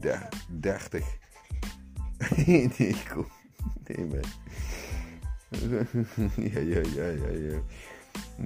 Der 0.00 0.28
30. 0.48 1.04
nee, 2.46 2.96
kom. 3.12 3.26
Nee, 3.86 4.04
man. 4.06 4.24
ja, 6.52 6.60
ja, 6.60 6.80
ja, 6.80 7.06
ja, 7.06 7.30
ja. 7.30 7.60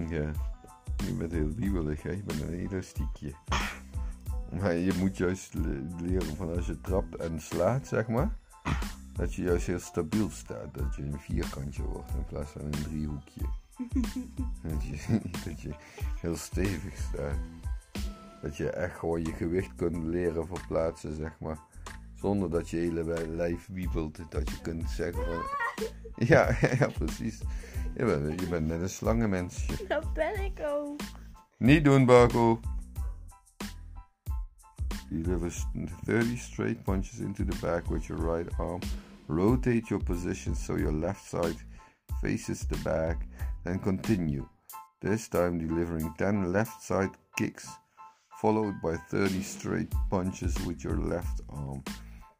Ja. 0.08 0.32
Je 1.06 1.12
bent 1.12 1.32
heel 1.32 1.54
wiebelig, 1.54 2.02
hè. 2.02 2.10
Je 2.10 2.22
bent 2.22 2.40
een 2.40 2.68
elastiekje. 2.68 3.34
Maar 4.60 4.74
je 4.74 4.92
moet 4.98 5.16
juist 5.16 5.54
le- 5.54 5.86
leren 6.00 6.36
van 6.36 6.56
als 6.56 6.66
je 6.66 6.80
trapt 6.80 7.16
en 7.16 7.40
slaat, 7.40 7.86
zeg 7.86 8.08
maar. 8.08 8.36
Dat 9.12 9.34
je 9.34 9.42
juist 9.42 9.66
heel 9.66 9.78
stabiel 9.78 10.30
staat. 10.30 10.74
Dat 10.74 10.94
je 10.96 11.02
een 11.02 11.18
vierkantje 11.18 11.82
wordt 11.82 12.10
in 12.14 12.24
plaats 12.24 12.50
van 12.50 12.60
een 12.60 12.70
driehoekje. 12.70 13.40
je, 14.90 15.20
dat 15.44 15.60
je 15.60 15.74
heel 16.20 16.36
stevig 16.36 16.96
staat. 16.96 17.36
Dat 18.42 18.56
je 18.56 18.70
echt 18.70 18.98
gewoon 18.98 19.22
je 19.22 19.32
gewicht 19.32 19.74
kunt 19.74 20.04
leren 20.04 20.46
verplaatsen, 20.46 21.16
zeg 21.16 21.40
maar. 21.40 21.58
Zonder 22.14 22.50
dat 22.50 22.70
je 22.70 22.76
hele 22.76 23.28
lijf 23.28 23.68
wiebelt. 23.72 24.30
Dat 24.30 24.50
je 24.50 24.60
kunt 24.60 24.90
zeggen 24.90 25.24
van... 25.24 25.42
Ja, 26.16 26.56
ja 26.78 26.86
precies. 26.98 27.40
Je 27.96 28.04
bent, 28.04 28.40
je 28.40 28.48
bent 28.48 28.66
net 28.66 28.80
een 28.80 28.88
slangenmensje. 28.88 29.86
Dat 29.88 30.12
ben 30.12 30.44
ik 30.44 30.60
ook. 30.62 31.00
Niet 31.58 31.84
doen, 31.84 32.06
Barco. 32.06 32.60
Deliver 35.08 35.52
30 36.04 36.38
straight 36.38 36.82
punches 36.82 37.18
into 37.18 37.44
the 37.44 37.58
back 37.60 37.86
with 37.86 38.06
your 38.06 38.34
right 38.34 38.58
arm. 38.58 38.80
Rotate 39.26 39.86
your 39.88 40.04
position 40.04 40.54
so 40.54 40.76
your 40.76 40.92
left 40.92 41.24
side 41.24 41.56
faces 42.20 42.66
the 42.66 42.78
back. 42.82 43.16
Then 43.64 43.80
continue. 43.80 44.44
This 44.98 45.28
time 45.28 45.58
delivering 45.58 46.16
10 46.16 46.50
left 46.50 46.82
side 46.82 47.10
kicks, 47.34 47.66
followed 48.40 48.80
by 48.80 48.96
30 48.96 49.42
straight 49.42 49.92
punches 50.08 50.58
with 50.64 50.82
your 50.82 50.96
left 50.96 51.42
arm. 51.50 51.84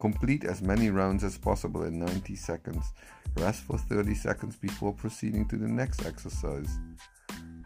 Complete 0.00 0.44
as 0.44 0.62
many 0.62 0.88
rounds 0.88 1.22
as 1.22 1.36
possible 1.36 1.82
in 1.84 1.98
90 1.98 2.34
seconds. 2.36 2.94
Rest 3.36 3.64
for 3.64 3.76
30 3.76 4.14
seconds 4.14 4.56
before 4.56 4.94
proceeding 4.94 5.46
to 5.48 5.56
the 5.56 5.68
next 5.68 6.06
exercise 6.06 6.78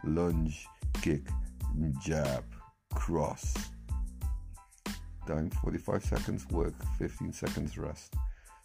lunge, 0.03 0.67
kick, 1.01 1.21
jab, 2.01 2.43
cross. 2.93 3.53
Time 5.25 5.49
45 5.49 6.03
seconds 6.03 6.45
work, 6.49 6.73
15 6.99 7.31
seconds 7.31 7.77
rest. 7.77 8.13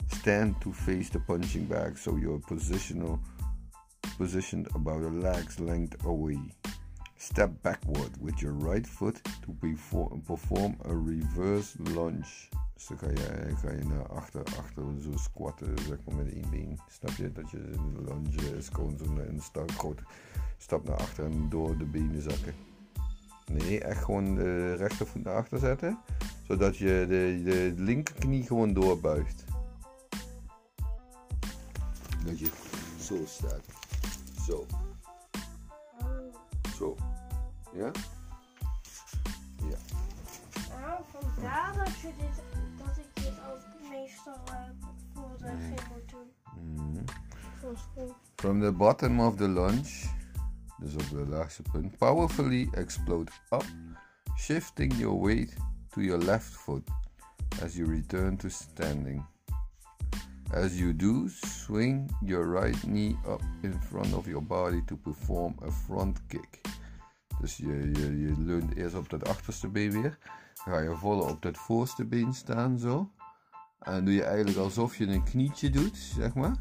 Stand 0.09 0.61
to 0.63 0.73
face 0.73 1.11
the 1.11 1.21
punching 1.21 1.67
bag 1.67 1.97
so 1.97 2.17
you're 2.17 2.41
positional 2.41 3.21
positioned 4.19 4.69
about 4.75 5.03
a 5.03 5.09
leg's 5.09 5.61
length 5.61 6.05
away. 6.05 6.41
Step 7.23 7.51
backward 7.63 8.17
with 8.21 8.41
your 8.41 8.55
right 8.55 8.87
foot 8.87 9.21
to 9.43 9.53
perform, 10.25 10.77
a 10.87 10.95
reverse 10.95 11.77
lunge. 11.83 12.49
Dus 12.75 12.87
dan 12.87 12.99
ga 12.99 13.71
je, 13.71 13.85
naar 13.85 14.09
achter, 14.09 14.43
achter 14.45 14.85
zo 15.01 15.11
squatten, 15.15 15.79
zeg 15.79 15.99
maar 16.07 16.15
met 16.15 16.33
één 16.33 16.51
been. 16.51 16.79
Snap 16.89 17.11
je? 17.11 17.33
Dat 17.33 17.51
je 17.51 17.59
een 17.59 18.05
lunge 18.05 18.57
is 18.57 18.69
gewoon 18.69 18.99
zo'n 18.99 19.19
een 19.29 19.41
sta- 19.41 19.65
grote 19.67 20.03
stap 20.59 20.85
naar 20.85 20.97
achter 20.97 21.25
en 21.25 21.49
door 21.49 21.79
de 21.79 21.85
benen 21.85 22.23
zakken. 22.23 22.55
Nee, 23.53 23.81
echt 23.81 24.05
gewoon 24.05 24.35
de 24.35 24.75
rechtervoet 24.75 25.25
naar 25.25 25.35
achter 25.37 25.59
zetten. 25.59 25.99
Zodat 26.47 26.77
je 26.77 27.05
de, 27.09 27.41
de 27.45 27.83
linkerknie 27.83 28.43
gewoon 28.47 28.73
doorbuigt. 28.73 29.45
Dat 32.25 32.39
je 32.39 32.51
zo 33.01 33.17
staat. 33.27 33.65
Zo. 34.47 34.67
Ja? 37.73 37.91
Ja. 39.57 39.79
Nou, 40.81 41.03
vandaar 41.11 41.77
dat, 41.77 42.01
je 42.01 42.13
dit, 42.19 42.43
dat 42.79 42.97
ik 42.97 43.23
dit 43.23 43.33
ook 43.51 43.91
meestal 43.91 44.39
voor 45.15 45.37
de 45.39 45.53
moet 45.93 46.11
doen. 46.11 46.31
Mhm. 46.75 47.05
Voor 47.61 47.77
school. 47.77 48.15
From 48.37 48.61
the 48.61 48.73
bottom 48.73 49.21
of 49.21 49.37
the 49.37 49.49
lunge, 49.49 50.09
dus 50.79 50.95
op 50.95 51.09
de 51.11 51.27
laagste 51.29 51.63
punt, 51.73 51.99
powerfully 51.99 52.69
explode 52.73 53.33
up, 53.51 53.65
shifting 54.37 54.95
your 54.95 55.21
weight 55.27 55.57
to 55.89 56.01
your 56.01 56.25
left 56.25 56.55
foot 56.55 56.89
as 57.63 57.75
you 57.75 57.91
return 57.91 58.37
to 58.37 58.49
standing. 58.49 59.25
As 60.53 60.79
you 60.79 60.97
do, 60.97 61.29
swing 61.29 62.11
your 62.25 62.61
right 62.61 62.83
knee 62.83 63.17
up 63.27 63.43
in 63.63 63.81
front 63.81 64.15
of 64.15 64.27
your 64.27 64.43
body 64.43 64.83
to 64.87 64.97
perform 64.97 65.55
a 65.63 65.71
front 65.71 66.19
kick. 66.29 66.61
Dus 67.41 67.57
je, 67.57 67.91
je, 67.93 68.21
je 68.21 68.35
leunt 68.39 68.75
eerst 68.75 68.95
op 68.95 69.09
dat 69.11 69.29
achterste 69.29 69.69
been 69.69 69.91
weer. 70.03 70.19
Dan 70.65 70.75
ga 70.75 70.81
je 70.81 70.97
volle 70.97 71.23
op 71.23 71.43
dat 71.43 71.59
voorste 71.59 72.05
been 72.05 72.35
staan 72.35 72.79
zo. 72.79 73.11
En 73.81 74.05
doe 74.05 74.15
je 74.15 74.25
eigenlijk 74.25 74.59
alsof 74.59 74.97
je 74.97 75.07
een 75.07 75.25
knietje 75.25 75.71
doet, 75.71 75.97
zeg 75.97 76.35
maar. 76.35 76.57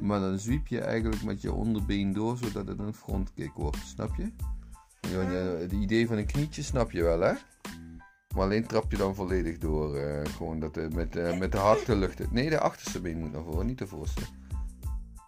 Maar 0.00 0.20
dan 0.20 0.38
zwiep 0.38 0.66
je 0.66 0.80
eigenlijk 0.80 1.22
met 1.22 1.42
je 1.42 1.52
onderbeen 1.52 2.12
door, 2.12 2.36
zodat 2.36 2.68
het 2.68 2.78
een 2.78 2.94
frontkick 2.94 3.52
wordt. 3.52 3.76
Snap 3.86 4.14
je? 4.16 4.32
Ja, 5.08 5.18
Het 5.58 5.72
idee 5.72 6.06
van 6.06 6.16
een 6.16 6.26
knietje 6.26 6.62
snap 6.62 6.90
je 6.90 7.02
wel, 7.02 7.20
hè? 7.20 7.32
Maar 8.34 8.42
alleen 8.44 8.66
trap 8.66 8.90
je 8.90 8.96
dan 8.96 9.14
volledig 9.14 9.58
door. 9.58 9.96
eh, 9.96 10.32
gewoon 10.32 10.60
dat 10.60 10.74
de, 10.74 10.88
met, 10.94 11.16
eh, 11.16 11.38
met 11.38 11.52
de 11.52 11.58
hak 11.58 11.84
de 11.84 11.96
lucht. 11.96 12.30
Nee, 12.32 12.50
de 12.50 12.60
achterste 12.60 13.00
been 13.00 13.18
moet 13.18 13.32
naar 13.32 13.42
voren, 13.42 13.66
niet 13.66 13.78
de 13.78 13.86
voorste. 13.86 14.20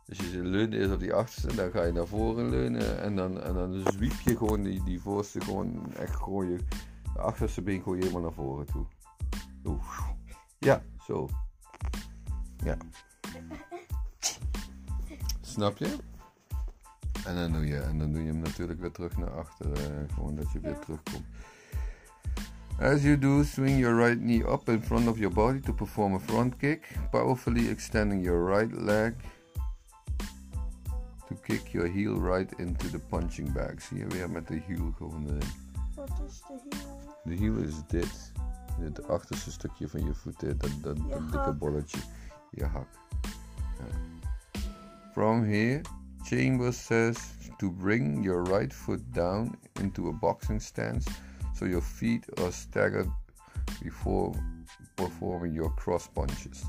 Dus 0.07 0.19
je 0.19 0.42
leunt 0.42 0.75
eerst 0.75 0.92
op 0.92 1.01
die 1.01 1.12
achterste, 1.12 1.55
dan 1.55 1.71
ga 1.71 1.85
je 1.85 1.92
naar 1.92 2.07
voren 2.07 2.49
leunen. 2.49 3.03
En 3.03 3.16
dan, 3.16 3.42
en 3.42 3.55
dan 3.55 3.83
zwiep 3.92 4.21
je 4.25 4.37
gewoon 4.37 4.62
die, 4.62 4.83
die 4.83 5.01
voorste 5.01 5.40
gewoon 5.40 5.95
echt 5.95 6.14
gooi 6.14 6.49
je. 6.51 6.59
De 7.12 7.19
achterste 7.21 7.62
been 7.62 7.83
gooi 7.83 7.99
je 7.99 8.03
helemaal 8.05 8.23
naar 8.23 8.45
voren 8.45 8.66
toe. 8.66 8.87
Zo. 9.64 9.81
Ja, 10.59 10.83
zo. 11.07 11.29
Ja. 12.64 12.77
Snap 15.40 15.77
je? 15.77 15.97
En 17.25 17.35
dan 17.35 17.53
doe 17.53 17.66
je, 17.66 17.81
en 17.81 17.99
dan 17.99 18.12
doe 18.12 18.23
je 18.23 18.29
hem 18.29 18.38
natuurlijk 18.38 18.81
weer 18.81 18.92
terug 18.92 19.16
naar 19.16 19.31
achter. 19.31 19.73
eh, 19.73 20.14
gewoon 20.14 20.35
dat 20.35 20.53
je 20.53 20.61
weer 20.61 20.79
terugkomt. 20.79 21.25
As 22.81 23.03
you 23.03 23.19
do, 23.19 23.42
swing 23.42 23.79
your 23.79 23.97
right 23.97 24.19
knee 24.19 24.53
up 24.53 24.69
in 24.69 24.83
front 24.83 25.09
of 25.09 25.19
your 25.19 25.35
body 25.35 25.61
to 25.61 25.73
perform 25.73 26.14
a 26.14 26.19
front 26.19 26.57
kick, 26.57 26.99
powerfully 27.11 27.69
extending 27.69 28.25
your 28.25 28.57
right 28.57 28.73
leg 28.73 29.12
kick 31.46 31.72
your 31.72 31.87
heel 31.87 32.18
right 32.18 32.52
into 32.59 32.90
the 32.90 32.98
punching 32.98 33.52
bag. 33.52 33.80
Zie 33.80 33.98
je 33.98 34.06
weer 34.06 34.30
met 34.30 34.48
de 34.48 34.54
heel 34.66 34.92
gewoon 34.96 35.26
erin. 35.26 35.48
Wat 35.94 36.11
is 36.26 36.42
de 36.48 36.61
hiel? 36.70 37.14
De 37.24 37.35
hiel 37.35 37.56
is 37.56 37.74
dit. 37.87 38.32
Het 38.80 39.09
achterste 39.09 39.50
stukje 39.50 39.88
van 39.88 40.04
je 40.04 40.14
voet, 40.14 40.40
dat, 40.40 40.70
dat, 40.82 40.96
dikke 41.30 41.52
bolletje. 41.59 41.98
Je 42.50 42.64
hak. 42.64 42.88
Ja. 43.78 43.98
From 45.12 45.44
here, 45.44 45.80
Chambers 46.22 46.85
says 46.85 47.16
to 47.56 47.70
bring 47.70 48.24
your 48.24 48.42
right 48.42 48.74
foot 48.74 49.00
down 49.14 49.59
into 49.80 50.09
a 50.09 50.12
boxing 50.12 50.62
stance 50.62 51.11
so 51.54 51.66
your 51.66 51.82
feet 51.82 52.40
are 52.40 52.52
staggered 52.52 53.11
before 53.82 54.32
performing 54.94 55.54
your 55.54 55.74
cross 55.74 56.09
punches. 56.09 56.64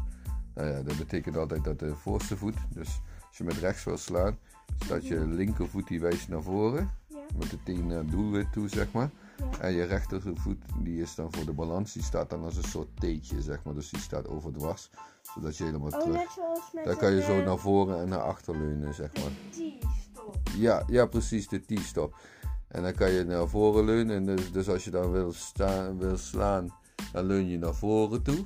Nou 0.53 0.67
ja, 0.69 0.81
dat 0.81 0.97
betekent 0.97 1.37
altijd 1.37 1.63
dat 1.63 1.79
de 1.79 1.95
voorste 1.95 2.37
voet, 2.37 2.57
dus 2.69 3.01
als 3.27 3.37
je 3.37 3.43
met 3.43 3.57
rechts 3.57 3.83
wil 3.83 3.97
slaan, 3.97 4.37
staat 4.85 5.07
je 5.07 5.27
linkervoet 5.27 5.87
die 5.87 5.99
wijst 5.99 6.27
naar 6.29 6.41
voren, 6.41 6.89
Ja. 7.07 7.17
met 7.37 7.49
de 7.49 7.57
teen 7.63 7.87
naar 7.87 7.97
het 7.97 8.11
doelwit 8.11 8.51
toe, 8.53 8.69
zeg 8.69 8.91
maar. 8.91 9.09
Ja. 9.37 9.59
En 9.59 9.73
je 9.73 9.83
rechtervoet, 9.83 10.57
die 10.83 11.01
is 11.01 11.15
dan 11.15 11.33
voor 11.33 11.45
de 11.45 11.53
balans, 11.53 11.93
die 11.93 12.03
staat 12.03 12.29
dan 12.29 12.43
als 12.43 12.57
een 12.57 12.63
soort 12.63 12.87
teetje, 12.99 13.41
zeg 13.41 13.63
maar. 13.63 13.73
Dus 13.73 13.89
die 13.89 13.99
staat 13.99 14.27
overdwars, 14.27 14.89
zodat 15.35 15.57
je 15.57 15.63
helemaal 15.63 15.91
Oh, 15.91 15.99
terug... 16.01 16.37
Daar 16.83 16.95
kan 16.95 17.11
je 17.11 17.21
zo 17.21 17.39
eh, 17.39 17.45
naar 17.45 17.57
voren 17.57 17.99
en 18.01 18.09
naar 18.09 18.21
achter 18.21 18.57
leunen, 18.57 18.93
zeg 18.93 19.13
maar. 19.13 19.31
T-stop. 19.49 20.37
Ja, 20.57 20.83
ja 20.87 21.05
precies, 21.05 21.47
de 21.47 21.59
T-stop. 21.65 22.15
En 22.67 22.83
dan 22.83 22.93
kan 22.93 23.11
je 23.11 23.23
naar 23.23 23.47
voren 23.47 23.85
leunen. 23.85 24.15
En 24.15 24.25
dus, 24.35 24.51
dus 24.51 24.69
als 24.69 24.83
je 24.83 24.91
dan 24.91 25.11
wil, 25.11 25.31
staan, 25.33 25.97
wil 25.97 26.17
slaan, 26.17 26.73
dan 27.11 27.25
leun 27.25 27.47
je 27.47 27.57
naar 27.57 27.75
voren 27.75 28.21
toe. 28.23 28.45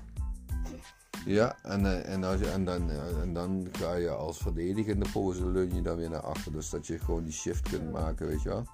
Ja, 1.25 1.55
en, 1.63 1.85
eh, 1.85 2.13
en, 2.13 2.23
als 2.23 2.39
je, 2.39 2.49
en, 2.49 2.65
dan, 2.65 2.89
eh, 2.89 3.21
en 3.21 3.33
dan 3.33 3.67
ga 3.71 3.93
je 3.93 4.09
als 4.09 4.37
verdedigende 4.37 5.05
pose 5.13 5.45
leun 5.51 5.75
je 5.75 5.81
dan 5.81 5.95
weer 5.97 6.09
naar 6.09 6.21
achter. 6.21 6.51
Dus 6.51 6.69
dat 6.69 6.87
je 6.87 6.99
gewoon 6.99 7.23
die 7.23 7.33
shift 7.33 7.69
kunt 7.69 7.91
maken, 7.91 8.27
weet 8.27 8.41
je 8.41 8.49
wel. 8.49 8.65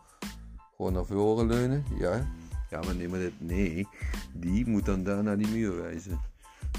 Gewoon 0.75 0.93
naar 0.93 1.05
voren 1.05 1.47
leunen, 1.47 1.83
ja. 1.99 2.27
Ja, 2.69 2.79
maar 2.81 2.95
nee, 2.95 3.09
maar 3.09 3.19
dit, 3.19 3.33
nee, 3.41 3.87
die 4.33 4.67
moet 4.67 4.85
dan 4.85 5.03
daar 5.03 5.23
naar 5.23 5.37
die 5.37 5.47
muur 5.47 5.81
wijzen. 5.81 6.19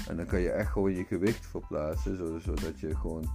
En 0.07 0.17
dan 0.17 0.25
kan 0.25 0.39
je 0.39 0.51
echt 0.51 0.71
gewoon 0.71 0.93
je 0.93 1.03
gewicht 1.03 1.45
verplaatsen, 1.45 2.17
zo- 2.17 2.39
zodat 2.39 2.79
je 2.79 2.95
gewoon 2.95 3.29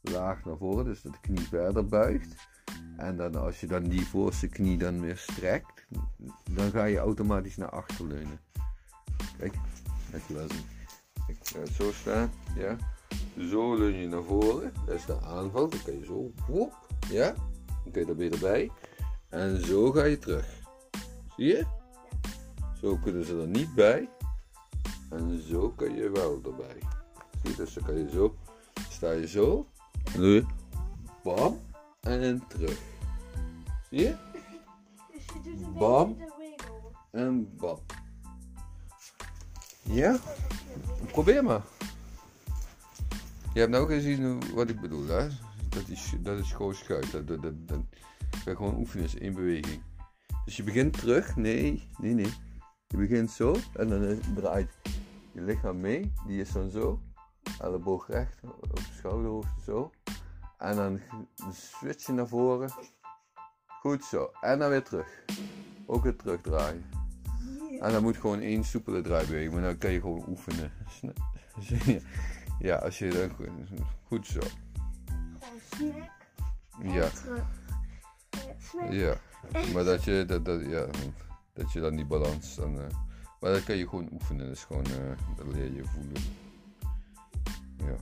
laag 0.00 0.44
naar 0.44 0.56
voren, 0.56 0.84
dus 0.84 1.02
dat 1.02 1.12
de 1.12 1.18
knie 1.20 1.48
verder 1.48 1.86
buigt. 1.86 2.34
En 2.96 3.16
dan 3.16 3.34
als 3.34 3.60
je 3.60 3.66
dan 3.66 3.82
die 3.82 4.06
voorste 4.06 4.48
knie 4.48 4.78
dan 4.78 5.00
weer 5.00 5.16
strekt, 5.16 5.86
dan 6.50 6.70
ga 6.70 6.84
je 6.84 6.98
automatisch 6.98 7.56
naar 7.56 7.70
achter 7.70 8.06
leunen. 8.06 8.40
Kijk, 9.38 9.54
dat 10.10 10.20
je 10.26 10.34
wel. 10.34 10.46
Ik 11.28 11.36
ga 11.42 11.58
het 11.58 11.68
zo 11.68 11.92
staan, 11.92 12.32
ja. 12.56 12.76
Zo 13.50 13.78
leun 13.78 13.94
je 13.94 14.08
naar 14.08 14.22
voren, 14.22 14.72
dat 14.86 14.94
is 14.94 15.04
de 15.04 15.20
aanval. 15.20 15.68
Dan 15.68 15.82
kan 15.84 15.98
je 15.98 16.04
zo, 16.04 16.30
woep, 16.48 16.72
ja. 17.10 17.34
Dan 17.66 17.92
kun 17.92 18.02
je 18.02 18.10
er 18.10 18.16
weer 18.16 18.32
erbij. 18.32 18.70
En 19.28 19.64
zo 19.64 19.90
ga 19.90 20.04
je 20.04 20.18
terug. 20.18 20.46
Zie 21.36 21.46
je? 21.46 21.66
Zo 22.80 22.96
kunnen 22.96 23.24
ze 23.24 23.40
er 23.40 23.46
niet 23.46 23.74
bij. 23.74 24.08
En 25.10 25.42
zo 25.48 25.68
kan 25.76 25.94
je 25.94 26.10
wel 26.10 26.40
erbij. 26.44 26.78
Zie 27.42 27.50
je, 27.50 27.56
dus 27.56 27.74
dan 27.74 27.84
kan 27.84 27.94
je 27.94 28.10
zo, 28.10 28.34
sta 28.90 29.10
je 29.10 29.28
zo. 29.28 29.66
En 30.14 30.20
doe 30.20 30.28
je, 30.28 30.44
bam, 31.22 31.60
en 32.00 32.42
terug. 32.48 32.78
Zie 33.90 33.98
je? 33.98 34.14
Dus 35.42 35.72
Bam. 35.78 36.16
En 37.10 37.56
bam. 37.56 37.78
Ja? 39.88 40.18
Probeer 41.06 41.44
maar. 41.44 41.62
Je 43.54 43.60
hebt 43.60 43.70
nou 43.70 43.86
gezien 43.86 44.54
wat 44.54 44.68
ik 44.68 44.80
bedoel, 44.80 45.06
hè? 45.06 45.28
Dat 45.68 45.88
is, 45.88 46.14
dat 46.20 46.38
is 46.38 46.52
gewoon 46.52 46.74
schuit. 46.74 47.12
Dat, 47.12 47.26
dat, 47.26 47.42
dat, 47.42 47.80
gewoon 48.44 48.76
oefenen 48.76 49.04
is 49.04 49.18
één 49.18 49.34
beweging. 49.34 49.82
Dus 50.44 50.56
je 50.56 50.62
begint 50.62 50.98
terug. 50.98 51.36
Nee, 51.36 51.88
nee, 51.98 52.14
nee. 52.14 52.32
Je 52.86 52.96
begint 52.96 53.30
zo 53.30 53.56
en 53.74 53.88
dan 53.88 54.20
draait 54.34 54.70
je 55.32 55.40
lichaam 55.40 55.80
mee. 55.80 56.12
Die 56.26 56.40
is 56.40 56.52
dan 56.52 56.70
zo. 56.70 57.00
Elleboog 57.60 58.08
recht 58.08 58.40
op 58.42 58.78
schouderhoogte 58.96 59.62
zo. 59.64 59.90
En 60.58 60.76
dan 60.76 61.00
switch 61.52 62.06
je 62.06 62.12
naar 62.12 62.28
voren. 62.28 62.70
Goed 63.66 64.04
zo. 64.04 64.30
En 64.40 64.58
dan 64.58 64.70
weer 64.70 64.82
terug. 64.82 65.24
Ook 65.86 66.02
weer 66.02 66.16
terugdraaien. 66.16 66.97
En 67.80 67.92
dan 67.92 68.02
moet 68.02 68.16
gewoon 68.16 68.40
één 68.40 68.64
soepele 68.64 69.00
draaibeweging, 69.00 69.52
maar 69.52 69.62
dan 69.62 69.78
kan 69.78 69.90
je 69.90 70.00
gewoon 70.00 70.24
oefenen. 70.28 70.72
Ja, 72.58 72.76
als 72.76 72.98
je 72.98 73.08
dan 73.08 73.30
goed- 73.36 73.80
goed 74.04 74.26
zo. 74.26 74.40
Gewoon 75.70 76.92
Ja. 76.92 77.08
Ja. 78.90 79.14
Maar 79.74 79.84
dat 79.84 80.04
je, 80.04 80.24
dat, 80.26 80.44
dat, 80.44 80.60
ja, 80.66 80.86
dat 81.52 81.72
je 81.72 81.80
dan 81.80 81.96
die 81.96 82.06
balans 82.06 82.54
dan. 82.54 82.78
eh, 82.80 82.86
maar 83.40 83.52
dat 83.52 83.64
kan 83.64 83.76
je 83.76 83.88
gewoon 83.88 84.08
oefenen, 84.12 84.46
dat 84.46 84.56
is 84.56 84.64
gewoon, 84.64 84.84
eh, 84.84 85.36
dat 85.36 85.46
leer 85.46 85.72
je 85.74 85.84
voelen. 85.84 86.22
Ja. 87.76 87.96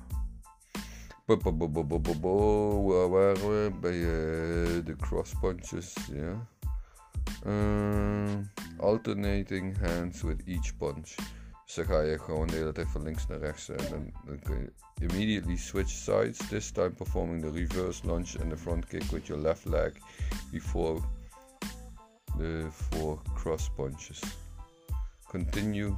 Bo- 1.27 1.37
bo- 1.37 1.53
bo- 1.53 1.69
bo- 1.69 1.85
bo- 1.85 2.01
bo- 2.01 2.15
bo, 2.19 2.85
Waar 2.87 3.09
waren 3.09 3.35
we? 3.51 3.71
Bij 3.81 4.01
eh, 4.01 4.85
de 4.85 4.97
cross 5.01 5.35
punches, 5.41 5.95
ja. 6.13 6.47
Ehm, 7.45 8.43
alternating 8.79 9.77
hands 9.79 10.23
with 10.23 10.43
each 10.47 10.77
punch. 10.77 11.15
Dus 11.65 11.75
dan 11.75 11.85
ga 11.85 12.01
je 12.01 12.19
gewoon 12.19 12.47
de 12.47 12.57
hele 12.57 12.73
tijd 12.73 12.89
van 12.89 13.03
links 13.03 13.27
naar 13.27 13.39
rechts 13.39 13.69
en 13.69 13.91
dan, 13.91 14.13
dan 14.27 14.39
kun 14.39 14.59
je 14.59 14.73
immediately 15.07 15.57
switch 15.57 15.91
sides. 15.91 16.49
This 16.49 16.71
time 16.71 16.91
performing 16.91 17.43
the 17.43 17.51
reverse 17.51 18.07
lunge 18.07 18.39
and 18.41 18.51
the 18.51 18.57
front 18.57 18.87
kick 18.87 19.03
with 19.11 19.27
your 19.27 19.43
left 19.43 19.65
leg 19.65 19.93
before 20.53 21.01
the 22.39 22.67
four 22.71 23.19
cross 23.35 23.71
punches. 23.71 24.21
Continue. 25.29 25.95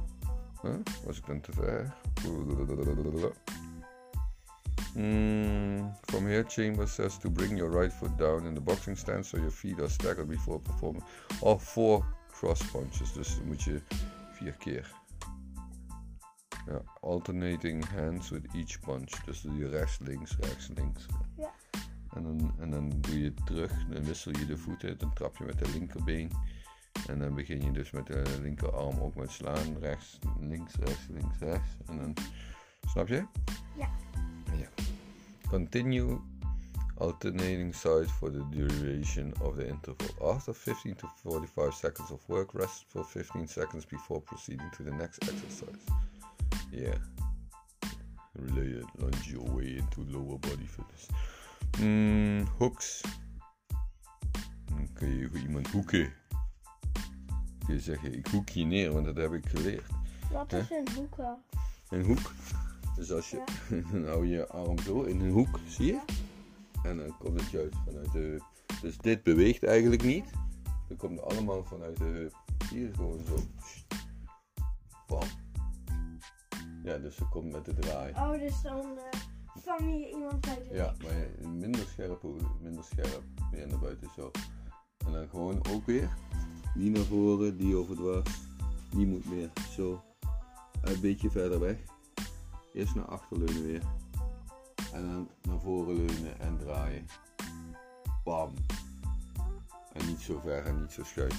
Huh? 0.61 0.75
Was 1.05 1.17
ik 1.17 1.25
dan 1.25 1.41
te 1.41 1.51
ver? 1.51 1.93
Mm, 4.95 5.91
from 6.01 6.27
here, 6.27 6.43
Chambers 6.43 6.91
says 6.91 7.17
to 7.17 7.29
bring 7.29 7.57
your 7.57 7.69
right 7.69 7.93
foot 7.93 8.17
down 8.17 8.45
in 8.45 8.53
the 8.53 8.61
boxing 8.61 8.97
stance 8.97 9.29
so 9.29 9.37
your 9.37 9.51
feet 9.51 9.79
are 9.79 9.89
staggered 9.89 10.27
before 10.27 10.59
performing. 10.59 11.03
Or 11.41 11.59
four 11.59 12.05
cross 12.39 12.71
punches, 12.71 13.13
dus 13.13 13.35
dan 13.35 13.45
moet 13.45 13.63
je 13.63 13.81
vier 14.31 14.53
keer. 14.53 14.91
Ja, 16.65 16.81
alternating 17.01 17.85
hands 17.85 18.29
with 18.29 18.53
each 18.53 18.79
punch. 18.79 19.23
Dus 19.25 19.41
doe 19.41 19.57
je 19.57 19.67
rechts, 19.67 19.99
links, 19.99 20.35
rechts, 20.39 20.67
links. 20.67 21.05
Ja. 21.37 21.51
En 22.13 22.23
dan, 22.23 22.53
en 22.59 22.69
dan 22.69 22.89
doe 22.89 23.19
je 23.19 23.33
terug, 23.33 23.87
dan 23.87 24.03
wissel 24.03 24.37
je 24.37 24.45
de 24.45 24.57
voeten, 24.57 24.97
dan 24.97 25.13
trap 25.13 25.37
je 25.37 25.43
met 25.43 25.59
de 25.59 25.69
linkerbeen. 25.69 26.31
En 27.07 27.19
dan 27.19 27.35
begin 27.35 27.61
je 27.61 27.71
dus 27.71 27.91
met 27.91 28.07
de 28.07 28.37
linkerarm 28.41 28.99
ook 28.99 29.15
met 29.15 29.31
slaan. 29.31 29.77
Rechts, 29.79 30.19
links, 30.39 30.75
rechts, 30.75 31.07
links, 31.09 31.37
rechts. 31.39 31.69
En 31.85 31.97
dan, 31.97 32.13
snap 32.87 33.07
je? 33.07 33.25
Ja. 33.77 33.89
Ja. 34.57 34.69
Continue 35.49 36.19
alternating 36.99 37.73
sides 37.73 38.11
for 38.11 38.29
the 38.29 38.43
duration 38.51 39.33
of 39.41 39.55
the 39.55 39.67
interval. 39.67 40.33
After 40.33 40.53
15 40.53 40.95
to 40.95 41.07
45 41.23 41.73
seconds 41.73 42.11
of 42.11 42.19
work, 42.27 42.53
rest 42.53 42.85
for 42.87 43.03
15 43.03 43.47
seconds 43.47 43.85
before 43.85 44.21
proceeding 44.21 44.69
to 44.77 44.83
the 44.83 44.91
next 44.91 45.23
exercise. 45.23 45.85
Yeah. 46.71 46.95
Relay 48.35 48.81
and 48.81 48.89
lunge 48.97 49.31
your 49.31 49.43
way 49.55 49.77
into 49.77 50.01
lower 50.11 50.37
body 50.37 50.67
fitness. 50.67 51.07
Mm, 51.77 52.47
hooks. 52.57 53.01
Kun 54.93 55.17
je 55.17 55.29
voor 55.29 55.39
iemand 55.39 55.67
hoeken. 55.67 56.13
Kun 57.65 57.73
je 57.73 57.79
zeggen, 57.79 58.17
ik 58.17 58.27
hoek 58.27 58.49
je 58.49 58.65
neer, 58.65 58.93
want 58.93 59.05
dat 59.05 59.15
heb 59.15 59.33
ik 59.33 59.45
geleerd. 59.45 59.85
Wat 60.31 60.53
is 60.53 60.69
een 60.69 60.87
hoeken? 60.95 61.37
Een 61.89 62.03
hoek. 62.03 62.31
Dus 62.95 63.11
als 63.11 63.29
je, 63.29 63.43
dan 63.91 64.05
hou 64.09 64.27
je 64.27 64.47
arm 64.47 64.79
zo 64.79 65.01
in 65.01 65.19
een 65.19 65.31
hoek, 65.31 65.59
zie 65.67 65.85
je? 65.85 65.99
En 66.83 66.97
dan 66.97 67.17
komt 67.17 67.39
het 67.39 67.49
juist 67.49 67.75
vanuit 67.85 68.11
de 68.11 68.19
heup. 68.19 68.43
Dus 68.81 68.97
dit 68.97 69.23
beweegt 69.23 69.63
eigenlijk 69.63 70.03
niet. 70.03 70.31
Dan 70.87 70.97
komt 70.97 71.19
het 71.19 71.31
allemaal 71.31 71.63
vanuit 71.63 71.97
de 71.97 72.03
heup. 72.03 72.33
Hier 72.69 72.93
gewoon 72.93 73.19
zo. 73.27 73.35
Bam. 75.07 75.27
Ja, 76.83 76.97
dus 76.97 77.17
het 77.17 77.29
komt 77.29 77.51
met 77.51 77.65
de 77.65 77.73
draai. 77.73 78.13
Oh, 78.13 78.31
dus 78.31 78.61
dan 78.61 78.97
eh, 78.97 79.19
vang 79.55 79.79
je 79.79 80.09
iemand 80.09 80.41
bij 80.41 80.63
de 80.63 80.75
Ja, 80.75 80.93
maar 81.03 81.49
minder 81.49 81.87
scherp, 81.87 82.25
minder 82.61 82.83
scherp. 82.83 83.23
Weer 83.51 83.67
naar 83.67 83.79
buiten 83.79 84.09
zo. 84.15 84.31
En 85.05 85.11
dan 85.11 85.29
gewoon 85.29 85.67
ook 85.69 85.85
weer. 85.85 86.09
Die 86.75 86.91
naar 86.91 87.03
voren, 87.03 87.57
die 87.57 87.75
overdwars. 87.75 88.41
Die 88.91 89.07
moet 89.07 89.29
meer 89.29 89.49
zo. 89.75 90.03
Een 90.81 91.01
beetje 91.01 91.29
verder 91.29 91.59
weg. 91.59 91.77
Eerst 92.73 92.95
naar 92.95 93.05
achter 93.05 93.37
leunen 93.37 93.63
weer. 93.63 93.83
En 94.93 95.07
dan 95.07 95.29
naar 95.41 95.59
voren 95.59 95.95
leunen 95.95 96.39
en 96.39 96.57
draaien. 96.57 97.07
Bam. 98.23 98.53
En 99.93 100.05
niet 100.05 100.21
zo 100.21 100.39
ver 100.39 100.65
en 100.65 100.81
niet 100.81 100.91
zo 100.91 101.03
schuin. 101.03 101.31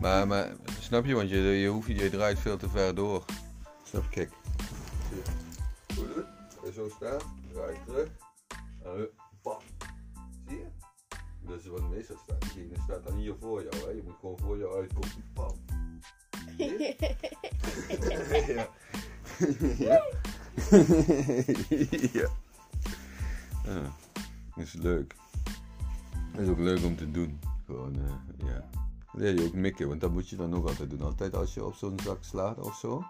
Maar, 0.00 0.26
maar 0.26 0.52
snap 0.80 1.04
je, 1.04 1.14
want 1.14 1.28
je, 1.28 1.36
je, 1.36 1.68
hoeft, 1.68 1.86
je 1.86 2.10
draait 2.10 2.38
veel 2.38 2.56
te 2.56 2.68
ver 2.68 2.94
door. 2.94 3.24
Snap 3.84 4.02
je? 4.02 4.10
Kijk. 4.10 4.30
Goed 5.94 6.14
doen. 6.14 6.24
Je 6.64 6.72
zo 6.72 6.88
staat, 6.88 7.24
draai 7.52 7.76
terug. 7.86 8.08
En 8.84 9.08
bam. 9.42 9.60
Zie 10.48 10.56
je? 10.56 10.66
Dat 11.40 11.60
is 11.60 11.66
wat 11.66 11.90
meestal 11.90 12.16
staat. 12.22 12.40
Diegene 12.40 12.82
staat 12.84 13.06
dan 13.06 13.16
hier 13.16 13.34
voor 13.40 13.62
jou. 13.62 13.84
Hè? 13.84 13.90
Je 13.90 14.02
moet 14.04 14.16
gewoon 14.20 14.38
voor 14.38 14.58
jou 14.58 14.76
uitkomen. 14.76 15.24
Bam. 15.34 15.64
Je? 16.56 16.96
ja. 19.78 20.02
ja. 22.12 22.28
Ja. 23.66 23.82
Dat 24.56 24.64
is 24.64 24.72
leuk. 24.72 25.14
Dat 26.32 26.40
is 26.40 26.48
ook 26.48 26.58
leuk 26.58 26.84
om 26.84 26.96
te 26.96 27.10
doen. 27.10 27.40
Gewoon, 27.66 27.94
eh, 27.94 28.46
ja. 28.48 28.64
Leer 29.12 29.34
je 29.34 29.46
ook 29.46 29.54
mikken, 29.54 29.88
want 29.88 30.00
dat 30.00 30.12
moet 30.12 30.28
je 30.28 30.36
dan 30.36 30.54
ook 30.54 30.68
altijd 30.68 30.90
doen. 30.90 31.02
Altijd 31.02 31.34
als 31.34 31.54
je 31.54 31.64
op 31.64 31.74
zo'n 31.74 32.00
zak 32.04 32.18
slaat 32.24 32.58
of 32.58 32.74
zo. 32.74 33.04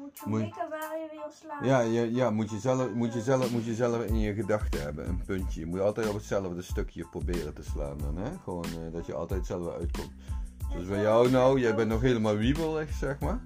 Moet 0.00 0.18
je 0.18 0.24
Moet- 0.26 0.40
mikken 0.40 0.68
waar 0.68 0.98
je 0.98 1.08
wil 1.10 1.30
slaan. 1.30 1.64
Ja, 1.64 1.80
ja, 1.80 2.02
ja 2.02 2.30
moet, 2.30 2.50
je 2.50 2.58
zelf, 2.58 2.92
moet, 2.94 3.14
je 3.14 3.22
zelf, 3.22 3.50
moet 3.50 3.64
je 3.64 3.74
zelf 3.74 4.04
in 4.04 4.18
je 4.18 4.34
gedachten 4.34 4.82
hebben, 4.82 5.08
een 5.08 5.24
puntje. 5.24 5.60
Je 5.60 5.66
moet 5.66 5.80
altijd 5.80 6.08
op 6.08 6.14
hetzelfde 6.14 6.62
stukje 6.62 7.06
proberen 7.10 7.54
te 7.54 7.62
slaan 7.62 7.98
dan, 7.98 8.16
hè. 8.16 8.30
Gewoon 8.44 8.64
eh, 8.64 8.92
dat 8.92 9.06
je 9.06 9.14
altijd 9.14 9.38
hetzelfde 9.38 9.72
uitkomt. 9.72 10.12
Zoals 10.70 10.86
bij 10.86 11.00
jou 11.00 11.30
nou, 11.30 11.60
jij 11.60 11.74
bent 11.74 11.88
nog 11.88 12.00
helemaal 12.00 12.36
wiebelig, 12.36 12.92
zeg 12.92 13.18
maar. 13.18 13.40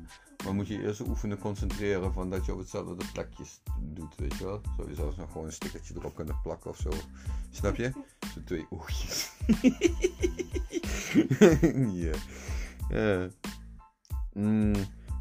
Maar 0.44 0.54
moet 0.54 0.68
je 0.68 0.82
eerst 0.82 1.00
oefenen, 1.00 1.38
concentreren 1.38 2.12
van 2.12 2.30
dat 2.30 2.46
je 2.46 2.52
op 2.52 2.58
hetzelfde 2.58 3.04
plekje 3.12 3.44
doet, 3.80 4.14
weet 4.16 4.38
je 4.38 4.44
wel. 4.44 4.60
Zou 4.76 4.88
je 4.88 4.94
zelfs 4.94 5.16
nog 5.16 5.32
gewoon 5.32 5.46
een 5.46 5.52
stickertje 5.52 5.94
erop 5.96 6.14
kunnen 6.14 6.40
plakken 6.42 6.70
of 6.70 6.76
zo. 6.76 6.90
Snap 7.50 7.76
je? 7.76 7.92
Zo 8.34 8.40
twee 8.44 8.66
oogjes. 8.70 9.30
Ja. 11.92 13.28
Mm. 14.32 14.74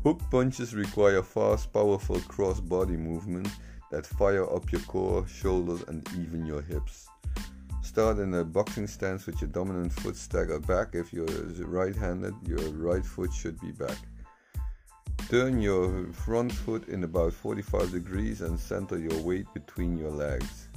Hook 0.04 0.30
punches 0.30 0.74
require 0.74 1.24
fast, 1.24 1.72
powerful 1.72 2.20
cross-body 2.28 2.98
movement 2.98 3.48
that 3.90 4.08
fire 4.08 4.56
up 4.56 4.70
your 4.70 4.86
core, 4.86 5.28
shoulders, 5.28 5.86
and 5.86 6.08
even 6.18 6.46
your 6.46 6.64
hips. 6.64 7.08
Start 7.92 8.20
in 8.20 8.34
a 8.36 8.46
boxing 8.46 8.88
stance 8.88 9.26
with 9.26 9.42
your 9.42 9.50
dominant 9.50 9.92
foot 9.92 10.16
staggered 10.16 10.66
back. 10.66 10.96
If 10.96 11.12
you're 11.12 11.26
right-handed, 11.58 12.34
your 12.48 12.70
right 12.70 13.06
foot 13.06 13.34
should 13.34 13.60
be 13.60 13.74
back. 13.74 13.98
Turn 15.28 15.62
your 15.62 16.08
front 16.14 16.54
foot 16.54 16.88
in 16.88 17.04
about 17.04 17.34
45 17.34 17.92
degrees 17.92 18.44
and 18.44 18.58
center 18.58 18.98
your 18.98 19.22
weight 19.22 19.46
between 19.54 19.98
your 19.98 20.10
legs. 20.10 20.70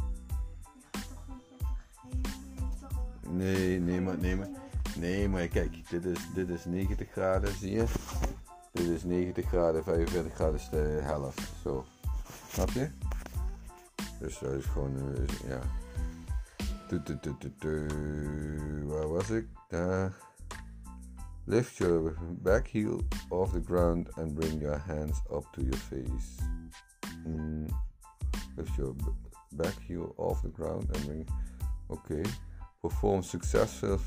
Nee, 3.30 3.78
nee 3.78 4.00
maar, 4.00 4.18
nee 4.18 4.36
maar, 4.36 4.50
nee 4.98 5.28
maar 5.28 5.48
kijk, 5.48 5.90
dit 5.90 6.04
is, 6.04 6.18
dit 6.34 6.48
is 6.48 6.64
90 6.64 7.10
graden, 7.10 7.54
zie 7.54 7.72
je? 7.72 7.84
Dit 8.72 8.88
is 8.88 9.04
90 9.04 9.46
graden, 9.46 9.84
45 9.84 10.34
graden 10.34 10.54
is 10.54 10.68
de 10.68 10.98
helft, 11.02 11.52
zo. 11.62 11.84
Snap 12.48 12.70
je? 12.70 12.88
Dus 14.20 14.38
dat 14.38 14.52
is 14.52 14.64
gewoon, 14.64 14.96
eh, 14.96 15.48
ja. 15.48 15.60
Tu, 16.88 17.02
tu, 17.02 17.16
tu, 17.22 17.34
tu, 17.40 17.50
tu. 17.60 17.88
Waar 18.86 19.08
was 19.08 19.30
it? 19.30 19.46
Daar. 19.68 20.12
Lift 21.46 21.78
your 21.78 22.16
back 22.42 22.68
heel 22.68 23.00
off 23.30 23.52
the 23.52 23.60
ground 23.60 24.08
and 24.16 24.34
bring 24.34 24.60
your 24.60 24.78
hands 24.78 25.20
up 25.30 25.44
to 25.52 25.62
your 25.62 25.76
face. 25.76 26.40
Mm. 27.26 27.70
Lift 28.56 28.76
your 28.76 28.94
back 29.52 29.80
heel 29.86 30.14
off 30.16 30.42
the 30.42 30.48
ground 30.48 30.90
and 30.94 31.06
bring. 31.06 31.28
Okay. 31.90 32.22
Perform 32.80 33.22
successive 33.22 34.00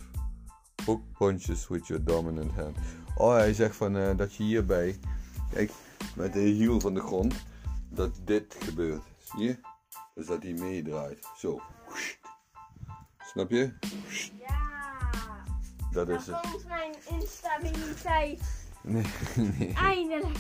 hook 0.86 1.02
punches 1.18 1.70
with 1.70 1.90
your 1.90 2.00
dominant 2.00 2.52
hand. 2.52 2.78
Oh, 3.18 3.34
hij 3.34 3.54
zegt 3.54 3.76
van 3.76 3.98
eh, 3.98 4.18
dat 4.18 4.36
je 4.36 4.44
hierbij, 4.44 5.00
kijk, 5.54 5.72
met 6.16 6.34
de 6.34 6.40
hiel 6.40 6.80
van 6.80 6.94
de 6.94 7.02
grond, 7.02 7.34
dat 7.90 8.20
dit 8.24 8.56
gebeurt. 8.60 9.04
Zie 9.18 9.44
je? 9.44 9.58
Dus 10.16 10.26
dat 10.26 10.44
hij 10.44 10.54
meedraait. 10.54 11.28
Zo. 11.38 11.62
Snap 13.28 13.50
je? 13.50 13.74
Ja. 14.40 14.70
Dat 15.92 16.10
is 16.10 16.28
het. 16.28 16.40
komt 16.42 16.68
mijn 16.68 16.94
instabiliteit. 17.10 18.42
Nee, 18.82 19.06
nee. 19.58 19.74
Eindelijk. 19.74 20.38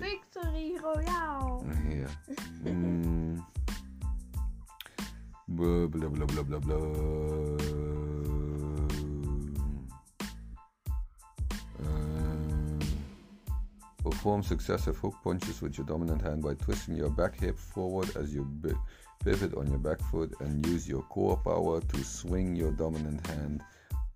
Victory 0.00 0.78
Royale. 0.82 1.62
Ja. 1.88 2.08
Mm. 2.72 3.46
Um, 11.80 12.78
perform 14.02 14.42
successive 14.42 15.00
hook 15.00 15.14
punches 15.22 15.60
with 15.60 15.76
your 15.76 15.86
dominant 15.86 16.22
hand 16.22 16.42
by 16.42 16.54
twisting 16.54 16.96
your 16.96 17.14
back 17.14 17.40
hip 17.40 17.58
forward 17.58 18.16
as 18.16 18.32
you 18.32 18.44
pivot 19.28 19.54
on 19.58 19.66
your 19.66 19.76
back 19.76 20.00
foot 20.10 20.32
and 20.40 20.64
use 20.66 20.88
your 20.88 21.02
core 21.02 21.36
power 21.36 21.82
to 21.82 22.02
swing 22.02 22.56
your 22.56 22.70
dominant 22.70 23.26
hand 23.26 23.62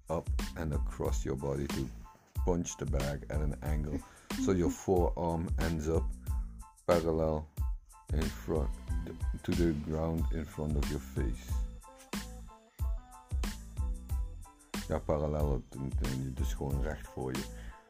up 0.09 0.27
and 0.57 0.73
across 0.73 1.23
your 1.23 1.37
body 1.37 1.67
to 1.67 1.87
punch 2.47 2.79
the 2.79 2.87
bag 2.87 3.23
at 3.29 3.37
an 3.37 3.55
angle 3.63 4.01
so 4.43 4.53
your 4.53 4.71
forearm 4.85 5.51
ends 5.59 5.87
up 5.87 6.03
parallel 6.87 7.47
in 8.15 8.23
front 8.23 8.71
to 9.43 9.51
the 9.51 9.73
ground 9.87 10.25
in 10.33 10.47
front 10.47 10.75
of 10.79 10.91
your 10.91 11.01
face. 11.01 11.47
Ja, 14.89 14.99
parallel, 14.99 15.63
dus 16.35 16.55
gewoon 16.55 16.83
recht 16.83 17.09
voor 17.09 17.33
je. 17.33 17.45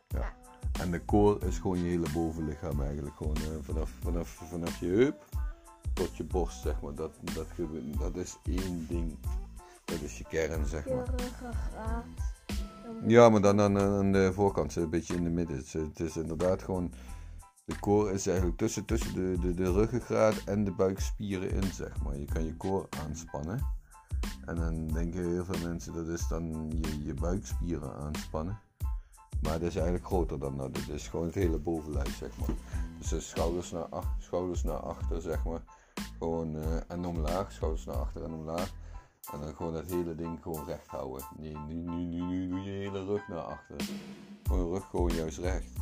Ja. 0.08 0.32
En 0.80 0.90
de 0.90 1.04
core 1.04 1.46
is 1.46 1.58
gewoon 1.58 1.78
je 1.78 1.88
hele 1.88 2.10
bovenlichaam 2.12 2.82
eigenlijk. 2.82 3.16
Gewoon 3.16 3.36
eh, 3.36 3.42
vanaf, 3.60 3.90
vanaf, 4.00 4.28
vanaf 4.28 4.80
je 4.80 4.86
heup 4.86 5.24
tot 5.94 6.16
je 6.16 6.24
borst, 6.24 6.60
zeg 6.60 6.80
maar. 6.80 6.94
Dat, 6.94 7.12
dat, 7.34 7.46
dat 7.98 8.16
is 8.16 8.38
één 8.44 8.86
ding. 8.88 9.18
Dat 9.84 10.00
is 10.00 10.18
je 10.18 10.24
kern, 10.24 10.66
zeg 10.66 10.88
maar. 10.88 11.14
Ja, 13.06 13.28
maar 13.28 13.40
dan 13.40 13.60
aan, 13.60 13.78
aan 13.78 14.12
de 14.12 14.32
voorkant, 14.32 14.76
een 14.76 14.90
beetje 14.90 15.14
in 15.14 15.24
de 15.24 15.30
midden. 15.30 15.56
Het 15.56 15.66
is, 15.66 15.72
het 15.72 16.00
is 16.00 16.16
inderdaad 16.16 16.62
gewoon. 16.62 16.92
De 17.64 17.78
core 17.78 18.12
is 18.12 18.26
eigenlijk 18.26 18.58
tussen, 18.58 18.84
tussen 18.84 19.14
de, 19.14 19.36
de, 19.40 19.54
de 19.54 19.72
ruggengraat 19.72 20.42
en 20.44 20.64
de 20.64 20.70
buikspieren 20.70 21.50
in, 21.50 21.72
zeg 21.72 22.02
maar. 22.02 22.18
Je 22.18 22.24
kan 22.24 22.44
je 22.44 22.56
core 22.56 22.86
aanspannen. 23.04 23.66
En 24.44 24.56
dan 24.56 24.86
denken 24.86 25.28
heel 25.30 25.44
veel 25.44 25.68
mensen 25.68 25.92
dat 25.92 26.06
is 26.06 26.28
dan 26.28 26.72
je, 26.80 27.04
je 27.04 27.14
buikspieren 27.14 27.94
aanspannen. 27.94 28.58
Maar 29.42 29.52
dat 29.52 29.68
is 29.68 29.74
eigenlijk 29.74 30.06
groter 30.06 30.38
dan 30.38 30.56
dat. 30.56 30.76
Het 30.76 30.88
is 30.88 31.08
gewoon 31.08 31.26
het 31.26 31.34
hele 31.34 31.58
bovenlijf, 31.58 32.16
zeg 32.16 32.38
maar. 32.38 32.48
Dus 32.98 33.08
de 33.08 33.20
schouders 33.20 33.70
naar, 33.70 33.86
ach- 33.88 34.14
schouders 34.18 34.62
naar 34.62 34.76
achter, 34.80 35.20
zeg 35.20 35.44
maar. 35.44 35.62
Gewoon 36.18 36.56
eh, 36.56 36.76
en 36.88 37.04
omlaag, 37.04 37.52
schouders 37.52 37.84
naar 37.84 37.96
achter 37.96 38.24
en 38.24 38.32
omlaag. 38.32 38.72
En 39.32 39.40
dan 39.40 39.54
gewoon 39.54 39.72
dat 39.72 39.90
hele 39.90 40.14
ding 40.14 40.42
gewoon 40.42 40.66
recht 40.66 40.86
houden. 40.86 41.26
Nee, 41.36 41.56
nu, 41.56 41.74
nu, 41.74 42.04
nu, 42.04 42.24
nu 42.24 42.48
doe 42.48 42.60
je 42.60 42.70
hele 42.70 43.04
rug 43.04 43.28
naar 43.28 43.38
achter. 43.38 43.76
Gewoon 44.42 44.66
je 44.66 44.72
rug 44.72 44.88
gewoon 44.90 45.14
juist 45.14 45.38
recht. 45.38 45.72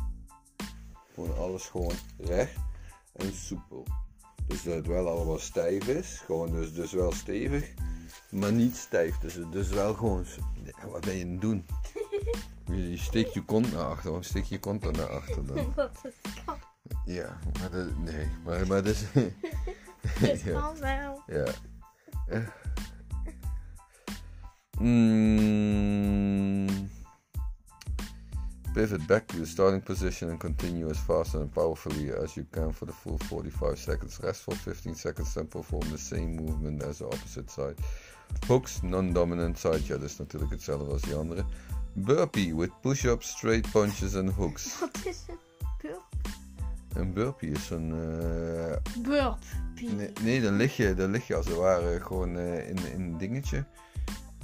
Gewoon 1.13 1.37
alles 1.37 1.69
gewoon 1.69 1.95
recht 2.17 2.55
en 3.13 3.33
soepel. 3.33 3.85
Dus 4.47 4.63
dat 4.63 4.73
het 4.73 4.87
wel 4.87 5.09
allemaal 5.09 5.39
stijf 5.39 5.87
is. 5.87 6.21
Gewoon 6.25 6.51
dus, 6.51 6.73
dus 6.73 6.91
wel 6.91 7.11
stevig, 7.11 7.73
maar 8.29 8.51
niet 8.51 8.75
stijf. 8.75 9.17
Dus, 9.17 9.39
dus 9.51 9.69
wel 9.69 9.93
gewoon... 9.93 10.25
wat 10.91 11.01
ben 11.01 11.15
je 11.15 11.23
aan 11.23 11.31
het 11.31 11.41
doen? 11.41 11.65
Je, 12.65 12.97
steekt 12.97 13.33
je 13.33 13.45
kont 13.45 13.71
naar 13.71 13.83
achter. 13.85 14.03
Waarom 14.03 14.23
steek 14.23 14.43
je 14.43 14.59
kont 14.59 14.81
dan 14.81 14.93
naar 14.93 15.09
achter 15.09 15.45
dan? 15.45 15.73
Wat 15.75 15.99
het 16.01 16.15
kan. 16.45 16.57
Ja, 17.05 17.39
maar 17.59 17.71
dat... 17.71 17.97
Nee, 17.97 18.27
maar, 18.45 18.67
maar 18.67 18.83
dat 18.83 18.93
is... 18.93 19.03
Ja. 20.21 20.59
kan 20.59 20.79
wel. 20.79 21.23
Ja. 21.27 21.45
Eh. 22.27 22.47
Mm. 24.79 26.61
Pivot 28.73 29.07
back 29.07 29.27
to 29.27 29.37
the 29.37 29.45
starting 29.45 29.81
position 29.81 30.29
and 30.29 30.39
continue 30.39 30.89
as 30.89 30.97
fast 30.97 31.35
and 31.35 31.51
powerfully 31.53 32.09
as 32.23 32.35
you 32.35 32.45
can 32.51 32.71
for 32.73 32.85
the 32.85 32.93
full 32.93 33.17
45 33.17 33.77
seconds. 33.77 34.19
Rest 34.23 34.41
for 34.41 34.55
15 34.55 34.95
seconds 34.95 35.33
then 35.33 35.47
perform 35.47 35.89
the 35.89 35.97
same 35.97 36.35
movement 36.35 36.83
as 36.83 36.97
the 36.97 37.05
opposite 37.05 37.49
side. 37.49 37.75
Hooks, 38.47 38.81
non-dominant 38.81 39.59
side. 39.59 39.81
Ja, 39.83 39.97
dat 39.97 40.09
is 40.09 40.17
natuurlijk 40.17 40.51
hetzelfde 40.51 40.91
als 40.91 41.01
die 41.01 41.15
andere. 41.15 41.45
Burpee 41.93 42.55
with 42.55 42.71
push-ups, 42.81 43.29
straight 43.29 43.71
punches 43.71 44.15
and 44.15 44.29
hooks. 44.29 44.79
Wat 44.79 45.05
is 45.05 45.23
het? 45.27 45.50
Een 46.93 47.13
burpee 47.13 47.49
is 47.49 47.65
zo'n... 47.65 47.91
eh, 47.91 49.01
Burp. 49.01 49.37
Nee, 49.95 50.11
nee 50.21 50.41
dan, 50.41 50.55
lig 50.55 50.77
je, 50.77 50.93
dan 50.93 51.11
lig 51.11 51.27
je 51.27 51.35
als 51.35 51.45
het 51.47 51.55
ware 51.55 52.01
gewoon 52.01 52.37
eh, 52.37 52.69
in, 52.69 52.77
in 52.93 53.01
een 53.01 53.17
dingetje. 53.17 53.65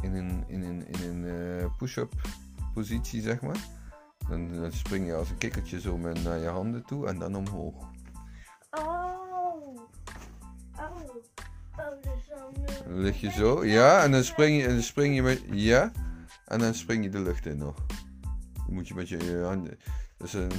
In 0.01 0.15
een, 0.15 0.43
in 0.47 0.63
een, 0.63 0.87
in 0.87 1.09
een 1.09 1.25
eh, 1.59 1.65
push-up 1.77 2.13
positie, 2.73 3.21
zeg 3.21 3.41
maar. 3.41 3.57
Dan, 4.29 4.53
dan 4.53 4.71
spring 4.71 5.05
je 5.05 5.13
als 5.15 5.29
een 5.29 5.37
kikkertje 5.37 5.79
zo 5.79 5.97
met, 5.97 6.23
naar 6.23 6.37
je 6.37 6.47
handen 6.47 6.85
toe 6.85 7.07
en 7.07 7.19
dan 7.19 7.35
omhoog. 7.35 7.89
Oh. 8.71 9.15
Oh. 10.79 10.97
Oh, 11.77 12.01
dus 12.01 12.27
dan... 12.27 12.65
Dan 12.87 12.99
lig 12.99 13.21
je 13.21 13.31
zo, 13.31 13.65
ja, 13.65 14.03
en 14.03 14.11
dan 14.11 14.23
spring 14.23 14.57
je, 14.61 14.67
en 14.67 14.73
dan 14.73 14.83
spring 14.83 15.15
je 15.15 15.21
met, 15.21 15.41
ja, 15.51 15.91
en 16.45 16.59
dan 16.59 16.73
spring 16.73 17.03
je 17.03 17.09
de 17.09 17.19
lucht 17.19 17.45
in 17.45 17.57
nog. 17.57 17.85
Dan 18.53 18.73
moet 18.75 18.87
je 18.87 18.93
met 18.93 19.09
je, 19.09 19.41
handen, 19.45 19.79
dus 20.17 20.33
een, 20.33 20.51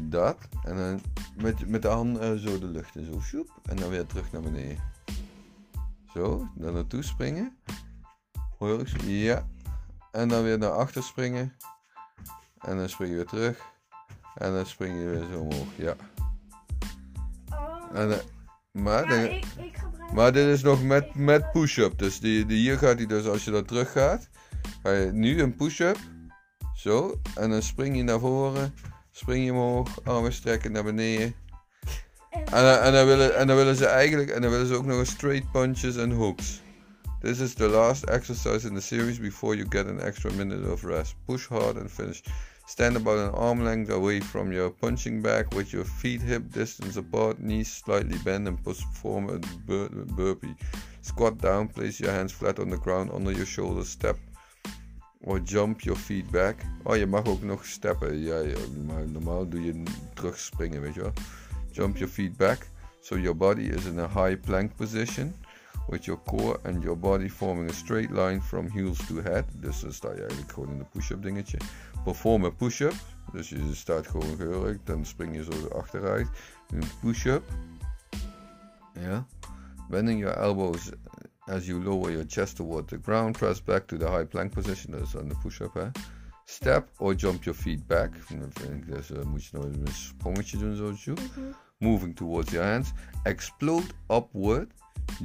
dat, 0.00 0.36
en 0.64 0.76
dan 0.76 1.00
met, 1.36 1.68
met 1.68 1.82
de 1.82 1.88
handen 1.88 2.22
eh, 2.22 2.34
zo 2.48 2.58
de 2.58 2.66
lucht 2.66 2.96
in, 2.96 3.04
zo, 3.04 3.20
shoep, 3.20 3.48
en 3.62 3.76
dan 3.76 3.90
weer 3.90 4.06
terug 4.06 4.32
naar 4.32 4.42
beneden. 4.42 4.78
Zo, 6.14 6.48
dan 6.54 6.74
naartoe 6.74 7.02
springen. 7.02 7.56
Hoor 8.58 8.80
ik, 8.80 8.88
zo? 8.88 8.96
ja, 9.06 9.48
en 10.12 10.28
dan 10.28 10.42
weer 10.42 10.58
naar 10.58 10.70
achter 10.70 11.02
springen, 11.02 11.52
en 12.58 12.76
dan 12.76 12.88
spring 12.88 13.10
je 13.10 13.16
weer 13.16 13.26
terug, 13.26 13.60
en 14.34 14.52
dan 14.52 14.66
spring 14.66 14.98
je 14.98 15.04
weer 15.04 15.26
zo 15.32 15.40
omhoog, 15.40 15.76
ja. 15.76 15.94
Oh. 17.50 17.98
En 17.98 18.08
dan, 18.08 18.18
Maar, 18.72 19.02
Ja, 19.02 19.08
dan- 19.08 19.24
ik, 19.34 19.44
ik 19.44 19.76
gebruik... 19.76 20.12
maar 20.12 20.32
dit 20.32 20.46
is 20.46 20.62
nog 20.62 20.82
met, 20.82 21.14
met 21.14 21.50
push-up. 21.50 21.98
Dus 21.98 22.20
die, 22.20 22.46
die, 22.46 22.58
hier 22.58 22.78
gaat 22.78 22.96
hij 22.96 23.06
dus, 23.06 23.26
als 23.26 23.44
je 23.44 23.50
dat 23.50 23.68
terug 23.68 23.92
gaat, 23.92 24.28
ga 24.82 24.90
je 24.90 25.12
nu 25.12 25.42
een 25.42 25.54
push-up. 25.56 25.96
Zo. 26.74 27.20
En 27.34 27.50
dan 27.50 27.62
spring 27.62 27.96
je 27.96 28.02
naar 28.02 28.18
voren. 28.20 28.74
Spring 29.12 29.44
je 29.44 29.52
omhoog. 29.52 29.98
Oh, 29.98 30.14
Armen 30.14 30.32
strekken 30.32 30.72
naar 30.72 30.84
beneden. 30.84 31.34
En, 32.30 32.44
En, 32.44 32.62
dan- 32.64 32.78
en, 32.78 32.92
dan 32.92 33.06
willen, 33.06 33.36
en 33.36 33.46
dan 33.46 33.56
willen 33.56 33.76
ze 33.76 33.86
eigenlijk, 33.86 34.30
en 34.30 34.42
dan 34.42 34.50
willen 34.50 34.66
ze 34.66 34.74
ook 34.74 34.84
nog 34.86 34.98
eens 34.98 35.10
straight 35.10 35.52
punches 35.52 35.96
en 35.96 36.10
hooks. 36.10 36.60
This 37.20 37.38
is 37.38 37.54
the 37.54 37.68
last 37.68 38.04
exercise 38.04 38.66
in 38.68 38.74
the 38.74 38.80
series 38.80 39.20
before 39.20 39.56
you 39.56 39.66
get 39.70 39.86
an 39.86 40.00
extra 40.00 40.30
minute 40.32 40.70
of 40.72 40.82
rest. 40.82 41.14
Push 41.26 41.46
hard 41.48 41.76
and 41.78 41.90
finish. 41.90 42.20
Stand 42.66 42.96
about 42.96 43.18
an 43.18 43.34
arm 43.34 43.62
length 43.62 43.90
away 43.90 44.20
from 44.20 44.52
your 44.52 44.70
punching 44.70 45.22
bag 45.22 45.54
with 45.54 45.70
your 45.72 45.84
feet 45.84 46.22
hip 46.22 46.42
distance 46.52 46.98
apart, 46.98 47.38
knees 47.38 47.82
slightly 47.84 48.18
bent, 48.24 48.46
and 48.48 48.62
perform 48.62 49.28
a 49.28 49.38
bur- 49.66 49.88
burpee. 50.16 50.54
Squat 51.00 51.38
down, 51.40 51.68
place 51.68 52.00
your 52.04 52.12
hands 52.12 52.32
flat 52.32 52.58
on 52.58 52.70
the 52.70 52.78
ground 52.78 53.10
under 53.12 53.32
your 53.32 53.46
shoulders, 53.46 53.88
step 53.88 54.16
or 55.24 55.40
jump 55.44 55.80
your 55.80 55.98
feet 55.98 56.30
back. 56.30 56.56
Oh, 56.82 56.96
je 56.96 57.06
mag 57.06 57.24
ook 57.24 57.42
nog 57.42 57.64
steppen. 57.64 58.18
Ja, 58.18 58.42
maar 58.86 59.08
normaal 59.08 59.48
doe 59.48 59.62
je 59.62 59.82
terugspringen, 60.14 60.80
weet 60.80 60.94
je 60.94 61.00
wel. 61.00 61.12
Jump 61.70 61.96
your 61.96 62.12
feet 62.12 62.36
back 62.36 62.66
so 63.00 63.18
your 63.18 63.36
body 63.36 63.62
is 63.62 63.84
in 63.84 63.98
a 63.98 64.08
high 64.08 64.40
plank 64.40 64.76
position 64.76 65.34
with 65.88 66.04
your 66.04 66.20
core 66.24 66.58
and 66.64 66.82
your 66.82 66.98
body 66.98 67.28
forming 67.28 67.68
a 67.68 67.72
straight 67.72 68.10
line 68.10 68.40
from 68.40 68.70
heels 68.70 69.06
to 69.06 69.22
head. 69.22 69.44
Dus 69.54 69.80
dan 69.80 69.92
sta 69.92 70.12
je 70.12 70.20
eigenlijk 70.20 70.52
gewoon 70.52 70.70
in 70.70 70.78
een 70.78 70.88
push-up 70.88 71.22
dingetje. 71.22 71.58
Perform 72.04 72.44
a 72.44 72.50
push-up. 72.50 72.94
Dus 73.32 73.48
je 73.48 73.74
staat 73.74 74.06
gewoon 74.06 74.36
gehurkt, 74.36 74.86
dan 74.86 75.04
spring 75.04 75.36
je 75.36 75.44
zo 75.44 75.68
achteruit. 75.68 76.28
Een 76.70 76.84
push-up. 77.00 77.42
Ja. 78.92 79.26
Bending 79.88 80.20
your 80.20 80.36
elbows 80.36 80.90
as 81.48 81.66
you 81.66 81.82
lower 81.82 82.10
your 82.10 82.24
chest 82.24 82.56
toward 82.56 82.88
the 82.88 82.98
ground. 82.98 83.38
Press 83.38 83.60
back 83.60 83.86
to 83.86 83.96
the 83.96 84.08
high 84.08 84.24
plank 84.24 84.52
position. 84.52 84.92
Dat 84.92 85.14
on 85.14 85.28
the 85.28 85.34
push-up 85.42 85.74
hè. 85.74 85.90
Step 86.44 86.88
or 86.98 87.14
jump 87.14 87.44
your 87.44 87.58
feet 87.58 87.86
back. 87.86 88.10
Dan 88.28 88.50
vind 88.52 88.70
ik 88.70 88.94
dus 88.94 89.10
eh, 89.10 89.22
moet 89.22 89.44
je 89.44 89.56
nog 89.56 89.64
een 89.64 89.86
sprongetje 89.92 90.58
doen 90.58 90.76
zoals 90.76 91.04
je 91.04 91.12
doet. 91.12 91.30
Moving 91.78 92.16
towards 92.16 92.50
your 92.50 92.66
hands. 92.66 92.92
Explode 93.22 93.86
upward. 94.08 94.72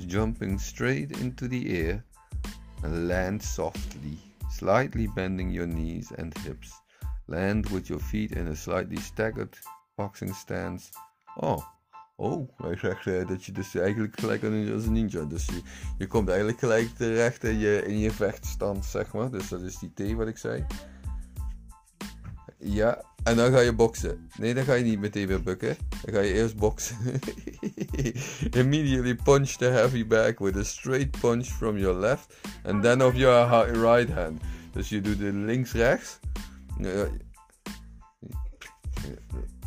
Jumping 0.07 0.59
straight 0.59 1.17
into 1.17 1.47
the 1.47 1.65
air. 1.67 2.03
And 2.83 2.93
land 2.93 3.43
softly. 3.43 4.17
Slightly 4.49 5.07
bending 5.13 5.51
your 5.51 5.67
knees 5.67 6.15
and 6.17 6.37
hips. 6.37 6.81
Land 7.25 7.69
with 7.69 7.87
your 7.87 8.03
feet 8.03 8.31
in 8.31 8.47
a 8.47 8.55
slightly 8.55 8.97
staggered 8.97 9.57
boxing 9.95 10.33
stance. 10.33 10.89
Oh. 11.41 11.76
Oh, 12.19 12.49
hij 12.55 12.77
zegt 12.77 13.07
eh, 13.07 13.27
dat 13.27 13.45
je 13.45 13.51
dus 13.51 13.75
eigenlijk 13.75 14.19
gelijk 14.19 14.43
als 14.43 14.85
een 14.85 14.91
ninja. 14.91 15.23
Dus 15.23 15.45
je, 15.45 15.61
je 15.97 16.07
komt 16.07 16.27
eigenlijk 16.27 16.59
gelijk 16.59 16.89
terecht 16.95 17.43
in 17.43 17.57
je, 17.57 17.83
in 17.85 17.99
je 17.99 18.11
vechtstand, 18.11 18.85
zeg 18.85 19.13
maar. 19.13 19.31
Dus 19.31 19.49
dat 19.49 19.61
is 19.61 19.77
die 19.79 19.93
T 19.93 20.13
wat 20.13 20.27
ik 20.27 20.37
zei. 20.37 20.65
Ja, 22.57 23.03
en 23.23 23.35
dan 23.35 23.51
ga 23.51 23.59
je 23.59 23.73
boksen. 23.73 24.29
Nee, 24.37 24.53
dan 24.53 24.63
ga 24.63 24.73
je 24.73 24.83
niet 24.83 24.99
meteen 24.99 25.27
weer 25.27 25.43
bukken. 25.43 25.77
Dan 26.05 26.13
ga 26.13 26.19
je 26.19 26.33
eerst 26.33 26.57
boksen. 26.57 26.97
Immediately 28.61 29.15
punch 29.15 29.49
the 29.49 29.65
heavy 29.65 30.07
bag 30.07 30.39
with 30.39 30.55
a 30.55 30.63
straight 30.63 31.19
punch 31.19 31.45
from 31.45 31.77
your 31.77 31.99
left 31.99 32.33
and 32.63 32.83
then 32.83 33.01
of 33.01 33.15
your 33.15 33.65
right 33.71 34.09
hand. 34.09 34.41
Dus 34.71 34.89
je 34.89 35.01
doet 35.01 35.19
links-rechts. 35.19 36.19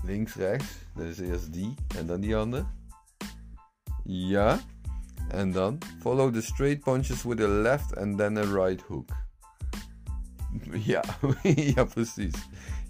Ja, 0.03 0.07
Links-rechts. 0.13 0.67
Dat 0.95 1.05
is 1.05 1.19
eerst 1.19 1.53
die 1.53 1.75
en 1.99 2.07
dan 2.07 2.21
die 2.21 2.37
andere. 2.37 2.65
Ja. 4.05 4.61
En 5.29 5.53
dan 5.53 5.79
follow 6.01 6.33
the 6.35 6.43
straight 6.43 6.81
punches 6.81 7.23
with 7.23 7.41
a 7.41 7.49
left 7.49 7.97
and 7.97 8.19
then 8.19 8.37
a 8.37 8.65
right 8.65 8.83
hook. 8.83 9.09
Ja, 10.73 11.03
ja 11.75 11.85
precies. 11.85 12.35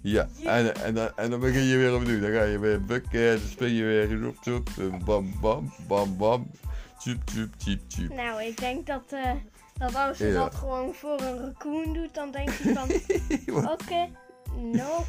Ja, 0.01 0.27
en, 0.43 0.75
en, 0.75 0.93
dan, 0.93 1.09
en 1.15 1.29
dan 1.29 1.39
begin 1.39 1.63
je 1.63 1.77
weer 1.77 1.95
opnieuw. 1.95 2.19
Dan 2.19 2.31
ga 2.31 2.43
je 2.43 2.59
weer 2.59 2.85
bukken, 2.85 3.39
dan 3.39 3.47
spring 3.47 3.77
je 3.77 3.83
weer 3.83 4.21
roep, 4.21 4.69
en 4.77 5.03
bam, 5.05 5.33
bam, 5.41 5.73
bam, 5.87 6.17
bam. 6.17 6.51
Tjup, 6.99 7.25
tjup, 7.25 7.53
tjup, 7.57 7.79
tjup. 7.87 8.13
Nou, 8.13 8.43
ik 8.43 8.57
denk 8.57 8.85
dat, 8.87 9.03
eh, 9.09 9.31
dat 9.77 9.95
als 9.95 10.17
je 10.17 10.25
Ja. 10.27 10.33
dat 10.33 10.55
gewoon 10.55 10.93
voor 10.93 11.21
een 11.21 11.37
raccoon 11.37 11.93
doet, 11.93 12.13
dan 12.13 12.31
denk 12.31 12.49
je 12.49 12.73
van... 12.73 12.89
Oké, 13.71 14.09
no, 14.55 15.05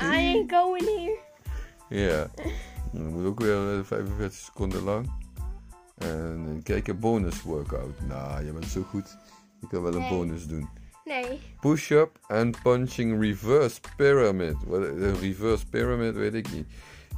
I 0.00 0.16
ain't 0.16 0.52
going 0.52 0.84
here. 0.84 1.18
Ja, 1.90 2.30
dat 2.92 3.02
moet 3.02 3.24
ook 3.24 3.40
weer 3.40 3.78
eh, 3.78 3.84
45 3.84 4.32
seconden 4.38 4.82
lang. 4.82 5.10
En 5.98 6.44
eh, 6.48 6.62
kijk, 6.62 6.88
een 6.88 6.98
bonus 6.98 7.42
workout. 7.42 8.00
Nou, 8.08 8.44
je 8.44 8.52
bent 8.52 8.64
zo 8.64 8.82
goed. 8.82 9.16
Je 9.60 9.66
kan 9.66 9.82
wel 9.82 9.92
een 9.94 9.98
Nee. 10.00 10.08
bonus 10.10 10.46
doen. 10.46 10.68
Nee, 11.04 11.40
Push-up 11.60 12.18
and 12.26 12.62
punching 12.62 13.20
reverse 13.20 13.80
pyramid. 13.96 14.56
Wat 14.66 14.80
een 14.82 15.18
reverse 15.20 15.66
pyramid 15.66 16.14
weet 16.14 16.34
ik 16.34 16.52
niet. 16.52 16.66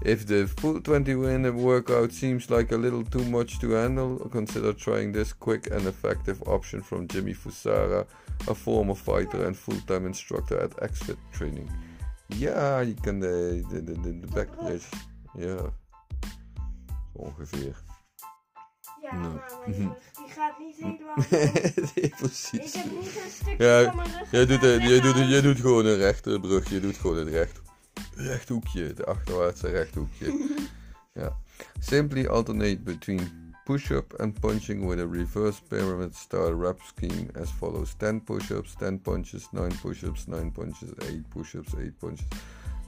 If 0.01 0.25
the 0.25 0.49
full 0.55 0.81
20 0.81 1.17
minute 1.17 1.53
workout 1.53 2.13
seems 2.13 2.49
like 2.49 2.75
a 2.75 2.79
little 2.79 3.03
too 3.09 3.25
much 3.25 3.59
to 3.59 3.75
handle, 3.75 4.29
consider 4.31 4.75
trying 4.75 5.13
this 5.13 5.39
quick 5.39 5.73
and 5.73 5.87
effective 5.87 6.43
option 6.45 6.83
from 6.85 7.07
Jimmy 7.07 7.35
Fusara, 7.35 8.07
a 8.49 8.55
former 8.55 8.95
fighter 8.97 9.47
and 9.47 9.57
full-time 9.57 10.07
instructor 10.07 10.59
at 10.63 10.71
XFIT 10.91 11.17
Training. 11.33 11.71
Ja, 12.39 12.79
je 12.79 12.95
kan 13.01 13.21
de, 13.21 13.65
de, 13.69 13.85
de, 13.85 14.01
de. 14.01 14.81
Ja, 15.35 15.57
ongeveer. 17.13 17.83
ja, 19.03 19.13
maar 19.13 19.31
mijn 19.31 19.79
rug, 19.79 19.95
die 20.13 20.29
gaat 20.29 20.59
niet 20.59 20.77
helemaal... 20.77 21.17
nee, 21.31 22.05
Ik 22.05 22.17
precies. 22.17 22.75
heb 22.75 22.85
niet 22.91 23.23
een 23.25 23.31
stukje 23.31 23.65
Ja, 23.65 23.85
van 23.85 23.97
mijn 23.97 24.19
rug. 24.19 24.31
Jij 24.31 24.47
doet, 24.47 24.61
jij, 24.61 25.01
doet, 25.01 25.17
jij 25.17 25.41
doet 25.41 25.61
gewoon 25.61 25.87
een 25.87 25.97
rechte 25.97 26.39
brug, 26.41 26.69
je 26.69 26.81
doet 26.81 26.97
gewoon 26.97 27.17
een 27.17 27.29
recht, 27.31 27.61
rechthoekje, 28.15 28.93
de 28.93 29.05
achterwaartse 29.05 29.69
rechthoekje. 29.69 30.49
ja. 31.15 31.37
Simply 31.81 32.27
alternate 32.27 32.81
between 32.81 33.21
push-up 33.65 34.13
and 34.21 34.35
punching 34.41 34.87
with 34.87 35.01
a 35.01 35.07
reverse 35.07 35.61
pyramid 35.61 36.15
style 36.15 36.53
rep 36.53 36.81
scheme 36.83 37.31
as 37.35 37.51
follows 37.51 37.95
10 37.95 38.21
push-ups, 38.21 38.75
10 38.75 38.99
punches, 38.99 39.49
9 39.53 39.71
push-ups, 39.83 40.29
9 40.29 40.51
punches, 40.51 40.93
8 41.09 41.31
push-ups, 41.31 41.75
8 41.75 41.99
punches. 41.99 42.27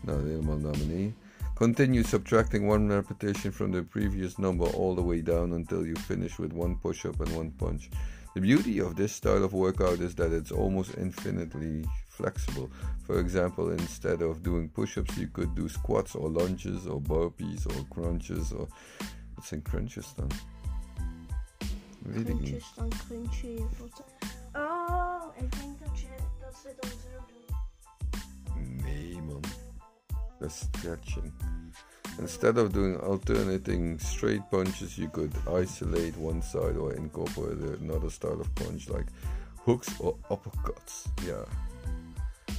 Nou, 0.00 0.28
helemaal 0.28 0.56
naar 0.56 0.72
beneden. 0.72 1.14
Continue 1.54 2.04
subtracting 2.04 2.68
one 2.68 2.94
repetition 2.94 3.52
from 3.52 3.72
the 3.72 3.82
previous 3.82 4.36
number 4.36 4.66
all 4.74 4.94
the 4.94 5.04
way 5.04 5.22
down 5.22 5.52
until 5.52 5.84
you 5.84 5.96
finish 5.96 6.38
with 6.38 6.52
one 6.52 6.78
push-up 6.78 7.20
and 7.20 7.36
one 7.36 7.52
punch. 7.56 7.88
The 8.34 8.40
beauty 8.40 8.82
of 8.82 8.94
this 8.94 9.14
style 9.14 9.44
of 9.44 9.52
workout 9.52 9.98
is 10.00 10.14
that 10.14 10.32
it's 10.32 10.52
almost 10.52 10.98
infinitely 10.98 11.84
flexible. 12.08 12.68
For 13.06 13.20
example, 13.20 13.70
instead 13.70 14.22
of 14.22 14.42
doing 14.42 14.68
push 14.68 14.98
ups, 14.98 15.16
you 15.16 15.28
could 15.28 15.54
do 15.54 15.68
squats 15.68 16.14
or 16.14 16.28
lunges 16.28 16.86
or 16.86 17.00
burpees 17.00 17.66
or 17.66 17.84
crunches 17.88 18.52
or. 18.52 18.68
Wat 19.34 19.46
zijn 19.46 19.62
crunches? 19.62 20.14
Weet 22.04 22.28
ik 22.28 22.40
niet. 22.40 22.64
Dan 22.76 22.88
je 23.42 23.66
voeten. 23.76 24.04
Oh, 24.52 25.22
ik 25.36 25.52
denk 25.60 25.78
dat, 25.84 26.00
je, 26.00 26.06
dat 26.40 26.54
ze 26.62 26.74
dan 26.80 26.90
zo 26.90 27.24
doen. 27.26 28.76
Nee, 28.84 29.22
man. 29.22 29.40
That's 30.40 30.58
stretching. 30.58 31.32
Instead 32.18 32.58
of 32.58 32.68
doing 32.68 33.00
alternating 33.00 34.00
straight 34.00 34.48
punches, 34.48 34.94
you 34.96 35.10
could 35.10 35.34
isolate 35.62 36.12
one 36.20 36.42
side 36.42 36.78
or 36.78 36.92
incorporate 36.92 37.78
another 37.80 38.10
style 38.10 38.38
of 38.40 38.52
punch, 38.52 38.86
like 38.88 39.06
hooks 39.64 39.98
or 40.00 40.14
uppercuts. 40.30 41.04
Ja. 41.22 41.44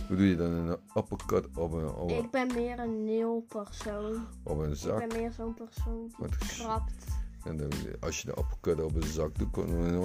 Hoe 0.07 0.17
doe 0.17 0.27
je 0.29 0.35
dan 0.35 0.51
een 0.51 0.77
uppercut 0.95 1.47
op 1.57 1.71
een, 1.71 1.89
op 1.89 2.09
een, 2.09 2.17
Ik 2.23 2.31
ben 2.31 2.47
meer 2.53 2.79
een 2.79 3.03
nul 3.05 3.45
persoon. 3.47 4.27
op 4.43 4.57
een 4.59 4.69
Ik 4.71 4.77
zak? 4.77 5.07
ben 5.07 5.17
meer 5.21 5.31
zo'n 5.31 5.53
persoon 5.53 6.07
die 6.07 6.15
Wat 6.17 6.29
is- 6.41 6.57
trapt. 6.57 7.05
En 7.45 7.57
dan, 7.57 7.69
als 7.99 8.21
je 8.21 8.25
de 8.27 8.37
uppercut 8.39 8.81
op 8.85 8.95
een 8.95 9.03
zak 9.03 9.37
doet, 9.37 9.55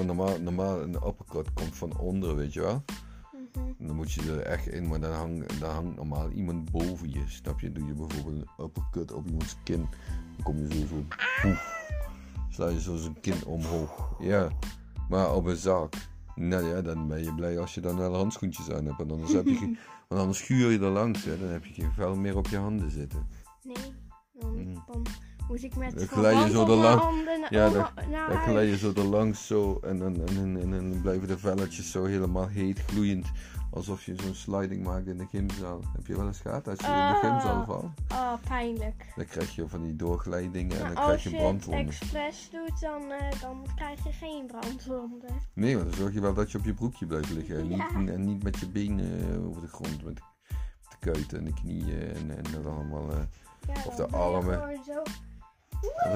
normaal, 0.07 0.41
normaal 0.41 0.83
een 0.83 0.95
uppercut 0.95 1.53
komt 1.53 1.77
van 1.77 1.99
onder, 1.99 2.37
weet 2.37 2.53
je 2.53 2.61
wel? 2.61 2.83
Mhm. 3.55 3.67
En 3.79 3.87
dan 3.87 3.97
moet 3.97 4.13
je 4.13 4.33
er 4.33 4.41
echt 4.41 4.67
in, 4.67 4.89
maar 4.89 5.01
dan 5.01 5.13
hangt, 5.13 5.61
dan 5.61 5.71
hangt 5.71 5.97
normaal 5.97 6.31
iemand 6.31 6.71
boven 6.71 7.11
je. 7.13 7.23
Snap 7.27 7.61
je? 7.61 7.73
Doe 7.73 7.87
je 7.87 7.93
bijvoorbeeld 7.95 8.47
een 8.57 8.65
uppercut 8.65 9.13
op 9.13 9.27
iemands 9.27 9.57
kin. 9.65 9.81
Dan 10.37 10.43
kom 10.45 10.57
je 10.59 10.75
zo 10.75 10.87
zo. 10.87 11.05
Poef. 11.43 11.79
Sla 12.51 12.69
je 12.69 12.81
zo 12.81 12.97
zijn 12.97 13.21
kin 13.21 13.45
omhoog. 13.47 14.15
Ja. 14.19 14.49
Maar 15.09 15.35
op 15.35 15.45
een 15.47 15.57
zak. 15.57 15.95
Nou 16.35 16.65
ja, 16.67 16.83
dan 16.83 17.09
ben 17.09 17.25
je 17.25 17.35
blij 17.35 17.59
als 17.59 17.75
je 17.75 17.81
dan 17.81 17.97
wel 17.97 18.15
handschoentjes 18.17 18.71
aan 18.71 18.85
hebt. 18.85 18.99
Want 18.99 19.13
anders, 19.13 19.33
heb 19.33 19.47
je 19.47 19.57
geen- 19.57 19.79
want 20.09 20.21
anders 20.21 20.39
schuur 20.39 20.71
je 20.71 20.79
er 20.79 20.91
langs. 20.91 21.25
Hè. 21.25 21.39
Dan 21.39 21.49
heb 21.49 21.65
je 21.65 21.73
geen 21.73 21.93
vuil 21.93 22.17
meer 22.17 22.37
op 22.37 22.47
je 22.47 22.57
handen 22.57 22.91
zitten. 22.91 23.27
Nee, 23.63 23.75
dan, 24.39 24.53
Mhm. 24.55 24.79
dan, 24.87 25.07
Moest 25.51 25.65
ik 25.65 25.77
met 25.77 25.99
Dan 25.99 26.07
glij 26.07 26.35
je 26.35 26.51
zo 26.51 26.67
lang- 26.67 27.01
handen 27.01 27.47
ja, 27.51 27.69
dan- 27.69 27.89
Dan 28.29 28.37
glij 28.43 28.67
je 28.67 28.77
zo 28.79 28.93
er 28.97 29.05
langs 29.05 29.47
zo 29.47 29.79
en 29.83 29.99
dan, 29.99 30.15
en, 30.29 30.57
en, 30.61 30.73
en, 30.75 31.01
blijven 31.03 31.29
de 31.29 31.39
velletjes 31.39 31.91
zo 31.91 32.05
helemaal 32.05 32.47
heet 32.47 32.81
gloeiend. 32.87 33.27
Alsof 33.73 34.05
je 34.05 34.15
zo'n 34.23 34.35
sliding 34.35 34.85
maakt 34.85 35.07
in 35.07 35.19
de 35.19 35.27
gymzaal. 35.31 35.81
Heb 35.97 36.07
je 36.07 36.17
wel 36.17 36.27
eens 36.27 36.41
gehad 36.41 36.69
als 36.69 36.79
je 36.79 36.87
in 36.87 36.93
de 36.93 36.99
Ah. 36.99 37.19
gymzaal 37.19 37.65
valt? 37.65 37.85
Oh, 38.13 38.33
pijnlijk. 38.49 39.13
Dan 39.17 39.25
krijg 39.27 39.55
je 39.55 39.69
van 39.69 39.83
die 39.83 39.97
doorglijdingen 39.97 40.77
en 40.79 40.85
dan 40.85 40.93
krijg 40.95 41.11
als 41.11 41.23
je 41.23 41.31
je 41.31 41.37
een 41.37 41.43
het 41.43 41.51
brandwonden. 41.51 41.87
expres 41.87 42.49
doet, 42.51 42.81
dan, 42.81 43.11
eh, 43.11 43.41
dan 43.41 43.67
krijg 43.75 44.05
je 44.05 44.13
geen 44.13 44.47
brandwonden. 44.47 45.31
Nee, 45.55 45.77
want 45.77 45.89
dan 45.89 45.97
zorg 45.99 46.15
je 46.15 46.21
wel 46.21 46.35
dat 46.35 46.51
je 46.53 46.59
op 46.59 46.65
je 46.65 46.75
broekje 46.75 47.07
blijft 47.07 47.31
liggen. 47.31 47.57
En, 47.59 47.69
Ja. 47.69 47.99
niet, 47.99 48.09
en 48.11 48.25
niet 48.25 48.43
met 48.43 48.59
je 48.59 48.69
benen 48.69 49.31
eh, 49.33 49.47
over 49.47 49.61
de 49.63 49.69
grond. 49.69 50.05
Met 50.05 50.17
de 50.17 50.97
kuiten 51.01 51.39
en 51.39 51.45
de 51.45 51.55
knieën 51.55 52.01
en, 52.15 52.31
en 52.37 52.45
dat 52.53 52.67
allemaal. 52.67 53.11
eh. 53.11 53.17
Ja, 53.75 53.83
Of 53.87 53.95
de 53.95 54.07
je 54.11 54.17
armen. 54.17 54.81
zo. 54.87 55.03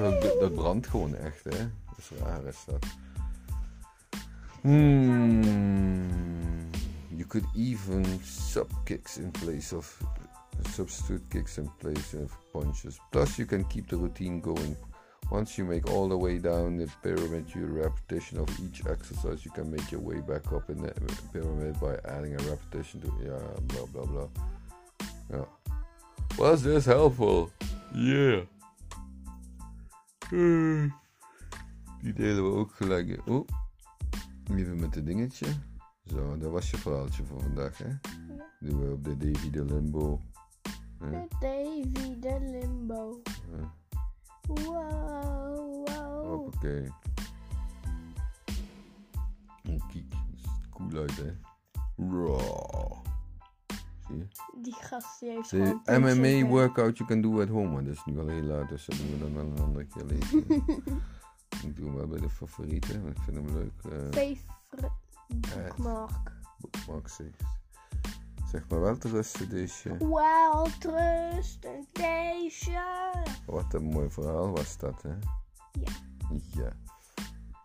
Dat, 0.01 0.21
dat- 0.39 0.55
brandt 0.55 0.87
gewoon 0.87 1.15
echt, 1.15 1.43
hè? 1.43 1.49
Dat 1.49 1.97
is 1.97 2.11
raar, 2.19 2.43
is 2.43 2.63
dat. 2.65 2.85
Hmm. 4.61 6.13
You 7.09 7.25
could 7.27 7.45
even 7.55 8.05
sub 8.23 8.71
kicks 8.83 9.17
in 9.17 9.31
place 9.31 9.77
of 9.77 9.99
substitute 10.73 11.23
kicks 11.27 11.57
in 11.57 11.69
place 11.77 12.23
of 12.23 12.37
punches. 12.51 12.99
Plus, 13.09 13.35
you 13.35 13.47
can 13.47 13.67
keep 13.67 13.87
the 13.87 13.95
routine 13.95 14.41
going. 14.41 14.75
Once 15.31 15.55
you 15.55 15.67
make 15.67 15.89
all 15.89 16.07
the 16.07 16.17
way 16.17 16.39
down 16.39 16.77
the 16.77 16.87
pyramid, 17.01 17.51
your 17.53 17.67
repetition 17.67 18.39
of 18.39 18.47
each 18.59 18.85
exercise, 18.85 19.43
you 19.43 19.51
can 19.51 19.69
make 19.69 19.91
your 19.91 20.01
way 20.01 20.21
back 20.21 20.51
up 20.51 20.69
in 20.69 20.81
the 20.81 20.93
pyramid 21.31 21.79
by 21.79 21.95
adding 22.05 22.33
a 22.33 22.43
repetition 22.49 23.01
to 23.01 23.11
yeah, 23.23 23.39
blah 23.61 23.85
blah 23.85 24.05
blah. 24.05 24.27
Yeah. 25.31 25.45
Was 26.37 26.61
this 26.61 26.85
helpful? 26.85 27.49
Yeah. 27.93 28.41
Hmm. 30.29 30.93
Die 32.01 32.13
delen 32.13 32.43
we 32.43 32.57
ook 32.57 32.75
gelijk. 32.75 33.29
Oh, 33.29 33.47
even 34.51 34.79
met 34.79 34.95
het 34.95 35.05
dingetje. 35.05 35.47
Zo, 36.05 36.37
dat 36.37 36.51
was 36.51 36.71
je 36.71 36.77
verhaaltje 36.77 37.23
voor 37.23 37.41
vandaag, 37.41 37.77
hè? 37.77 37.89
Doen 38.59 38.79
we 38.79 38.91
op 38.91 39.03
de 39.03 39.17
Davy 39.17 39.49
de 39.49 39.65
Limbo. 39.65 40.21
De 40.99 41.27
Davy 41.39 42.19
de 42.19 42.37
Limbo. 42.39 43.21
Wow, 44.47 45.87
wow. 45.87 46.25
Hoppakee. 46.27 46.87
Oh, 49.69 49.87
kijk, 49.87 50.09
dat 50.09 50.19
ziet 50.35 50.69
cool 50.69 50.95
uit, 50.95 51.15
hè? 51.17 51.33
Raw. 51.97 53.04
Zie 54.07 54.17
je? 54.17 54.27
Die 54.61 54.73
gast 54.73 55.19
die 55.19 55.29
heeft 55.29 55.49
De 55.49 55.79
gewoon 55.83 56.01
MMA 56.17 56.47
workout 56.49 56.97
you 56.97 57.09
can 57.09 57.21
do 57.21 57.41
at 57.41 57.47
home. 57.49 57.69
Maar 57.69 57.83
dat 57.83 57.93
is 57.93 58.05
nu 58.05 58.19
al 58.19 58.27
heel 58.27 58.41
laat, 58.43 58.69
dus 58.69 58.85
dat 58.85 58.97
doen 58.97 59.11
we 59.11 59.19
dan 59.19 59.33
wel 59.33 59.45
een 59.45 59.59
andere 59.59 59.85
keer 59.85 60.05
lezen. 60.05 60.37
ik 61.67 61.75
doe 61.75 61.85
hem 61.85 61.95
wel 61.95 62.07
bij 62.07 62.19
de 62.19 62.29
favorieten, 62.29 63.03
want 63.03 63.17
ik 63.17 63.23
vind 63.23 63.37
hem 63.37 63.55
leuk. 63.55 63.71
eh 63.83 63.91
Favorite 64.01 64.91
bookmark. 65.27 66.31
bookmark 66.59 67.09
zeg. 67.09 67.27
Zeg 68.51 68.67
maar 68.69 68.81
wel 68.81 68.97
te 68.97 69.09
rusten, 69.09 69.49
deze. 69.49 69.97
Wel 69.97 70.67
trusten 70.79 71.85
deze. 71.91 73.13
Wat 73.45 73.73
een 73.73 73.83
mooi 73.83 74.09
verhaal 74.09 74.49
was 74.49 74.77
dat, 74.77 75.01
hè? 75.01 75.09
Ja. 75.71 75.91
Ja. 76.53 76.71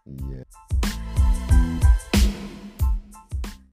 Ja. 0.04 0.44